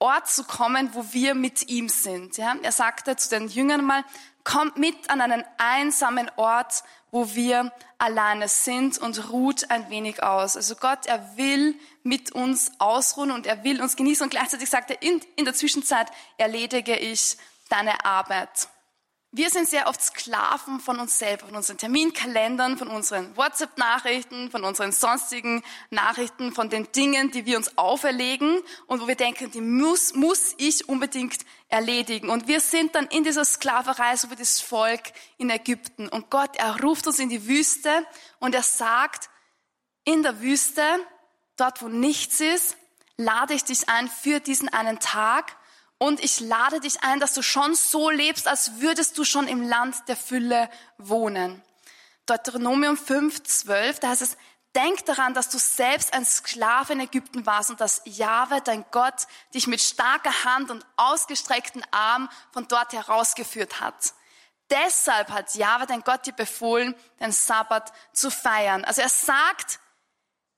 Ort 0.00 0.28
zu 0.28 0.44
kommen, 0.44 0.94
wo 0.94 1.12
wir 1.12 1.34
mit 1.34 1.68
ihm 1.68 1.88
sind. 1.88 2.38
Ja, 2.38 2.56
er 2.62 2.72
sagte 2.72 3.16
zu 3.16 3.28
den 3.28 3.48
Jüngern 3.48 3.84
mal, 3.84 4.02
kommt 4.44 4.78
mit 4.78 5.10
an 5.10 5.20
einen 5.20 5.44
einsamen 5.58 6.30
Ort, 6.36 6.82
wo 7.10 7.34
wir 7.34 7.72
alleine 7.98 8.48
sind 8.48 8.98
und 8.98 9.30
ruht 9.30 9.70
ein 9.70 9.90
wenig 9.90 10.22
aus. 10.22 10.56
Also 10.56 10.76
Gott, 10.76 11.06
er 11.06 11.36
will 11.36 11.74
mit 12.02 12.32
uns 12.32 12.72
ausruhen 12.78 13.30
und 13.30 13.46
er 13.46 13.64
will 13.64 13.82
uns 13.82 13.96
genießen 13.96 14.24
und 14.24 14.30
gleichzeitig 14.30 14.70
sagt 14.70 14.90
er, 14.90 15.02
in, 15.02 15.20
in 15.36 15.44
der 15.44 15.54
Zwischenzeit 15.54 16.06
erledige 16.38 16.96
ich 16.96 17.36
deine 17.68 18.04
Arbeit. 18.04 18.68
Wir 19.32 19.48
sind 19.48 19.68
sehr 19.68 19.86
oft 19.86 20.02
Sklaven 20.02 20.80
von 20.80 20.98
uns 20.98 21.16
selber, 21.16 21.46
von 21.46 21.54
unseren 21.54 21.78
Terminkalendern, 21.78 22.76
von 22.76 22.88
unseren 22.88 23.36
WhatsApp-Nachrichten, 23.36 24.50
von 24.50 24.64
unseren 24.64 24.90
sonstigen 24.90 25.62
Nachrichten, 25.90 26.52
von 26.52 26.68
den 26.68 26.90
Dingen, 26.90 27.30
die 27.30 27.46
wir 27.46 27.56
uns 27.56 27.78
auferlegen 27.78 28.60
und 28.88 29.00
wo 29.00 29.06
wir 29.06 29.14
denken, 29.14 29.48
die 29.52 29.60
muss, 29.60 30.14
muss 30.16 30.56
ich 30.58 30.88
unbedingt 30.88 31.46
erledigen. 31.68 32.28
Und 32.28 32.48
wir 32.48 32.60
sind 32.60 32.96
dann 32.96 33.06
in 33.06 33.22
dieser 33.22 33.44
Sklaverei, 33.44 34.16
so 34.16 34.32
wie 34.32 34.34
das 34.34 34.60
Volk 34.60 35.12
in 35.38 35.48
Ägypten. 35.48 36.08
Und 36.08 36.28
Gott, 36.28 36.56
er 36.56 36.80
ruft 36.80 37.06
uns 37.06 37.20
in 37.20 37.28
die 37.28 37.46
Wüste 37.46 38.04
und 38.40 38.52
er 38.52 38.64
sagt, 38.64 39.30
in 40.02 40.24
der 40.24 40.40
Wüste, 40.40 40.82
dort 41.56 41.82
wo 41.82 41.86
nichts 41.86 42.40
ist, 42.40 42.76
lade 43.16 43.54
ich 43.54 43.62
dich 43.62 43.88
ein 43.88 44.08
für 44.08 44.40
diesen 44.40 44.68
einen 44.70 44.98
Tag 44.98 45.56
und 46.00 46.24
ich 46.24 46.40
lade 46.40 46.80
dich 46.80 47.02
ein, 47.02 47.20
dass 47.20 47.34
du 47.34 47.42
schon 47.42 47.74
so 47.74 48.08
lebst, 48.08 48.48
als 48.48 48.80
würdest 48.80 49.18
du 49.18 49.24
schon 49.24 49.46
im 49.46 49.68
Land 49.68 50.08
der 50.08 50.16
Fülle 50.16 50.70
wohnen. 50.96 51.62
Deuteronomium 52.24 52.96
5, 52.96 53.42
12, 53.42 54.00
da 54.00 54.08
heißt 54.08 54.22
es, 54.22 54.38
denk 54.74 55.04
daran, 55.04 55.34
dass 55.34 55.50
du 55.50 55.58
selbst 55.58 56.14
ein 56.14 56.24
Sklave 56.24 56.94
in 56.94 57.00
Ägypten 57.00 57.44
warst 57.44 57.70
und 57.70 57.82
dass 57.82 58.00
Jahwe, 58.06 58.62
dein 58.62 58.86
Gott, 58.90 59.26
dich 59.52 59.66
mit 59.66 59.82
starker 59.82 60.44
Hand 60.44 60.70
und 60.70 60.86
ausgestreckten 60.96 61.84
Arm 61.90 62.30
von 62.50 62.66
dort 62.66 62.94
herausgeführt 62.94 63.80
hat. 63.80 64.14
Deshalb 64.70 65.30
hat 65.30 65.54
Jahwe, 65.54 65.84
dein 65.86 66.02
Gott, 66.02 66.24
dir 66.24 66.32
befohlen, 66.32 66.94
den 67.18 67.32
Sabbat 67.32 67.92
zu 68.14 68.30
feiern. 68.30 68.86
Also 68.86 69.02
er 69.02 69.10
sagt, 69.10 69.80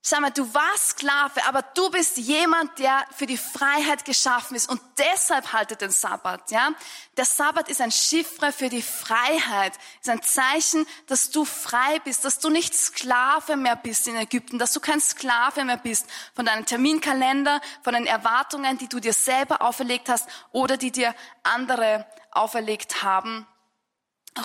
Schau 0.05 0.21
mal, 0.21 0.33
du 0.33 0.53
warst 0.53 0.99
Sklave, 0.99 1.47
aber 1.47 1.63
du 1.63 1.89
bist 1.91 2.17
jemand, 2.17 2.77
der 2.81 3.07
für 3.17 3.27
die 3.27 3.37
Freiheit 3.37 4.05
geschaffen 4.05 4.57
ist 4.57 4.69
und 4.69 4.81
deshalb 4.99 5.53
haltet 5.53 5.81
den 5.81 5.93
Sabbat, 5.93 6.51
ja? 6.51 6.71
Der 7.17 7.25
Sabbat 7.25 7.69
ist 7.69 7.81
ein 7.81 7.93
Chiffre 7.93 8.51
für 8.51 8.69
die 8.69 8.83
Freiheit, 8.83 9.79
ist 10.01 10.09
ein 10.09 10.21
Zeichen, 10.21 10.87
dass 11.07 11.31
du 11.31 11.45
frei 11.45 12.01
bist, 12.01 12.25
dass 12.25 12.41
du 12.41 12.51
nicht 12.51 12.75
Sklave 12.75 13.55
mehr 13.55 13.77
bist 13.77 14.09
in 14.09 14.17
Ägypten, 14.17 14.59
dass 14.59 14.73
du 14.73 14.81
kein 14.81 15.01
Sklave 15.01 15.65
mehr 15.65 15.77
bist 15.77 16.09
von 16.35 16.47
deinem 16.47 16.67
Terminkalender, 16.67 17.61
von 17.85 17.95
den 17.95 18.07
Erwartungen, 18.07 18.79
die 18.79 18.89
du 18.89 18.99
dir 18.99 19.13
selber 19.13 19.63
auferlegt 19.63 20.09
hast 20.09 20.29
oder 20.51 20.77
die 20.79 20.91
dir 20.91 21.15
andere 21.45 22.07
auferlegt 22.33 23.05
haben. 23.05 23.47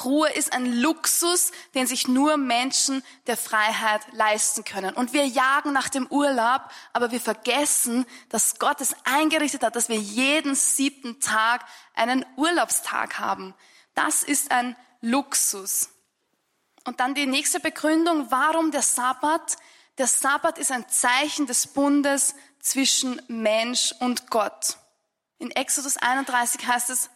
Ruhe 0.03 0.29
ist 0.29 0.51
ein 0.51 0.65
Luxus, 0.65 1.51
den 1.73 1.87
sich 1.87 2.07
nur 2.07 2.35
Menschen 2.35 3.03
der 3.25 3.37
Freiheit 3.37 4.01
leisten 4.11 4.65
können. 4.65 4.93
Und 4.93 5.13
wir 5.13 5.25
jagen 5.25 5.71
nach 5.71 5.87
dem 5.87 6.07
Urlaub, 6.07 6.61
aber 6.91 7.11
wir 7.11 7.21
vergessen, 7.21 8.05
dass 8.29 8.59
Gott 8.59 8.81
es 8.81 8.95
eingerichtet 9.05 9.63
hat, 9.63 9.75
dass 9.77 9.87
wir 9.87 9.97
jeden 9.97 10.55
siebten 10.55 11.21
Tag 11.21 11.65
einen 11.93 12.25
Urlaubstag 12.35 13.19
haben. 13.19 13.55
Das 13.93 14.23
ist 14.23 14.51
ein 14.51 14.75
Luxus. 14.99 15.89
Und 16.83 16.99
dann 16.99 17.15
die 17.15 17.25
nächste 17.25 17.59
Begründung, 17.59 18.29
warum 18.29 18.71
der 18.71 18.81
Sabbat? 18.81 19.57
Der 19.97 20.07
Sabbat 20.07 20.57
ist 20.57 20.71
ein 20.71 20.87
Zeichen 20.89 21.47
des 21.47 21.67
Bundes 21.67 22.35
zwischen 22.59 23.21
Mensch 23.27 23.93
und 23.99 24.29
Gott. 24.29 24.77
In 25.39 25.51
Exodus 25.51 25.97
31 25.97 26.67
heißt 26.67 26.89
es, 26.89 27.09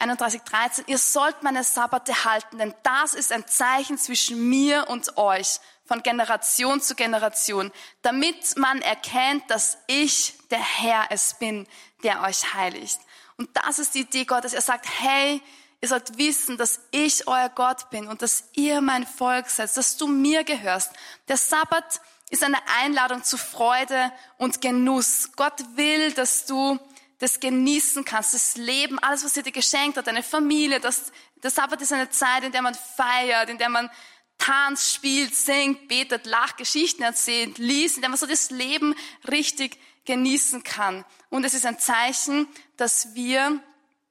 31, 0.00 0.42
13, 0.42 0.84
ihr 0.86 0.98
sollt 0.98 1.42
meine 1.42 1.64
Sabbate 1.64 2.24
halten, 2.24 2.58
denn 2.58 2.74
das 2.82 3.14
ist 3.14 3.32
ein 3.32 3.46
Zeichen 3.46 3.98
zwischen 3.98 4.48
mir 4.48 4.88
und 4.88 5.16
euch, 5.16 5.60
von 5.88 6.02
Generation 6.02 6.80
zu 6.82 6.94
Generation, 6.94 7.72
damit 8.02 8.56
man 8.58 8.82
erkennt, 8.82 9.50
dass 9.50 9.78
ich 9.86 10.34
der 10.50 10.60
Herr 10.60 11.06
es 11.10 11.34
bin, 11.34 11.66
der 12.02 12.22
euch 12.22 12.54
heiligt. 12.54 13.00
Und 13.38 13.48
das 13.54 13.78
ist 13.78 13.94
die 13.94 14.00
Idee 14.00 14.26
Gottes. 14.26 14.52
Er 14.52 14.60
sagt, 14.60 14.86
hey, 15.00 15.40
ihr 15.80 15.88
sollt 15.88 16.18
wissen, 16.18 16.58
dass 16.58 16.80
ich 16.90 17.26
euer 17.26 17.48
Gott 17.48 17.88
bin 17.88 18.06
und 18.06 18.20
dass 18.20 18.44
ihr 18.54 18.82
mein 18.82 19.06
Volk 19.06 19.48
seid, 19.48 19.74
dass 19.76 19.96
du 19.96 20.06
mir 20.06 20.44
gehörst. 20.44 20.92
Der 21.28 21.38
Sabbat 21.38 22.00
ist 22.30 22.44
eine 22.44 22.58
Einladung 22.82 23.24
zu 23.24 23.38
Freude 23.38 24.12
und 24.36 24.60
Genuss. 24.60 25.30
Gott 25.36 25.58
will, 25.76 26.12
dass 26.12 26.44
du 26.44 26.78
das 27.18 27.40
genießen 27.40 28.04
kannst, 28.04 28.34
das 28.34 28.56
Leben, 28.56 28.98
alles, 29.00 29.24
was 29.24 29.36
er 29.36 29.42
dir 29.42 29.52
geschenkt 29.52 29.96
hat, 29.96 30.06
deine 30.06 30.22
Familie. 30.22 30.80
Das, 30.80 31.12
der 31.42 31.50
Sabbat 31.50 31.82
ist 31.82 31.92
eine 31.92 32.10
Zeit, 32.10 32.44
in 32.44 32.52
der 32.52 32.62
man 32.62 32.74
feiert, 32.74 33.50
in 33.50 33.58
der 33.58 33.68
man 33.68 33.90
tanzt, 34.38 34.94
spielt, 34.94 35.34
singt, 35.34 35.88
betet, 35.88 36.26
lacht, 36.26 36.56
Geschichten 36.56 37.02
erzählt, 37.02 37.58
liest, 37.58 37.96
in 37.96 38.02
der 38.02 38.10
man 38.10 38.18
so 38.18 38.26
das 38.26 38.50
Leben 38.50 38.94
richtig 39.28 39.78
genießen 40.04 40.62
kann. 40.62 41.04
Und 41.28 41.44
es 41.44 41.54
ist 41.54 41.66
ein 41.66 41.78
Zeichen, 41.78 42.46
dass 42.76 43.14
wir 43.14 43.60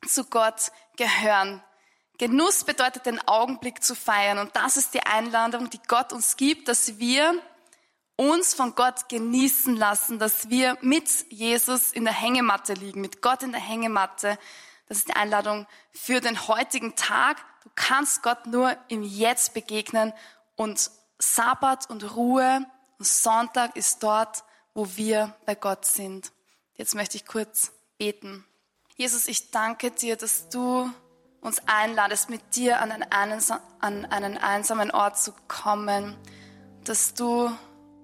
zu 0.06 0.26
Gott 0.26 0.72
gehören. 0.98 1.64
Genuss 2.18 2.64
bedeutet, 2.64 3.06
den 3.06 3.26
Augenblick 3.28 3.84
zu 3.84 3.96
feiern. 3.96 4.40
Und 4.40 4.56
das 4.56 4.76
ist 4.76 4.94
die 4.94 5.02
Einladung, 5.02 5.70
die 5.70 5.80
Gott 5.88 6.12
uns 6.12 6.36
gibt, 6.36 6.68
dass 6.68 7.00
wir 7.00 7.42
uns 8.18 8.54
von 8.54 8.76
Gott 8.76 9.08
genießen 9.10 9.76
lassen, 9.78 10.20
dass 10.20 10.50
wir 10.50 10.78
mit 10.82 11.08
Jesus 11.30 11.92
in 11.94 12.04
der 12.04 12.14
Hängematte 12.14 12.74
liegen, 12.74 13.00
mit 13.00 13.22
Gott 13.22 13.44
in 13.44 13.52
der 13.52 13.62
Hängematte. 13.62 14.38
Das 14.88 14.98
ist 14.98 15.08
die 15.08 15.16
Einladung 15.16 15.68
für 15.92 16.20
den 16.20 16.48
heutigen 16.48 16.96
Tag. 16.96 17.38
Du 17.64 17.70
kannst 17.76 18.24
Gott 18.24 18.48
nur 18.48 18.76
im 18.90 19.04
Jetzt 19.04 19.54
begegnen 19.54 20.14
und 20.56 20.92
Sabbat 21.20 21.90
und 21.90 22.16
Ruhe 22.16 22.66
und 22.98 23.08
Sonntag 23.08 23.76
ist 23.76 24.02
dort, 24.02 24.44
wo 24.74 24.88
wir 24.96 25.36
bei 25.46 25.56
Gott 25.56 25.86
sind. 25.86 26.32
Jetzt 26.76 26.96
möchte 26.96 27.18
ich 27.18 27.26
kurz 27.26 27.72
beten. 27.98 28.46
Jesus, 28.96 29.28
ich 29.28 29.52
danke 29.52 29.92
dir, 29.92 30.16
dass 30.16 30.50
du 30.50 30.92
uns 31.42 31.62
einladest, 31.68 32.30
mit 32.30 32.56
dir 32.56 32.82
an 32.82 32.92
einen, 32.92 33.44
an 33.80 34.06
einen 34.06 34.38
einsamen 34.38 34.90
Ort 34.92 35.20
zu 35.20 35.34
kommen, 35.48 36.18
dass 36.84 37.14
du 37.14 37.52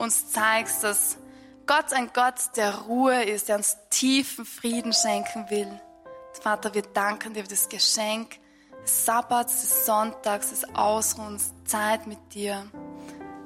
uns 0.04 0.32
zeigst, 0.32 0.84
dass 0.84 1.18
Gott 1.66 1.94
ein 1.94 2.12
Gott 2.14 2.36
der 2.56 2.76
Ruhe 2.76 3.24
ist, 3.24 3.50
der 3.50 3.58
uns 3.58 3.78
tiefen 3.90 4.46
Frieden 4.46 4.94
schenken 4.94 5.50
will. 5.50 5.80
Vater, 6.42 6.74
wir 6.74 6.82
danken 6.82 7.34
dir 7.34 7.44
für 7.44 7.50
das 7.50 7.70
Geschenk 7.70 8.38
des 8.84 9.06
Sabbats, 9.06 9.62
des 9.62 9.86
Sonntags, 9.86 10.50
des 10.50 10.76
Ausruhens, 10.76 11.54
Zeit 11.66 12.06
mit 12.06 12.34
dir. 12.34 12.70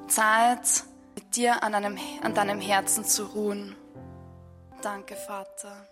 Zeit 0.08 0.84
mit 1.16 1.36
dir 1.36 1.64
an, 1.64 1.76
einem, 1.76 1.98
an 2.24 2.34
deinem 2.34 2.60
Herzen 2.60 3.06
zu 3.06 3.26
ruhen. 3.26 3.76
Danke, 4.82 5.16
Vater. 5.16 5.88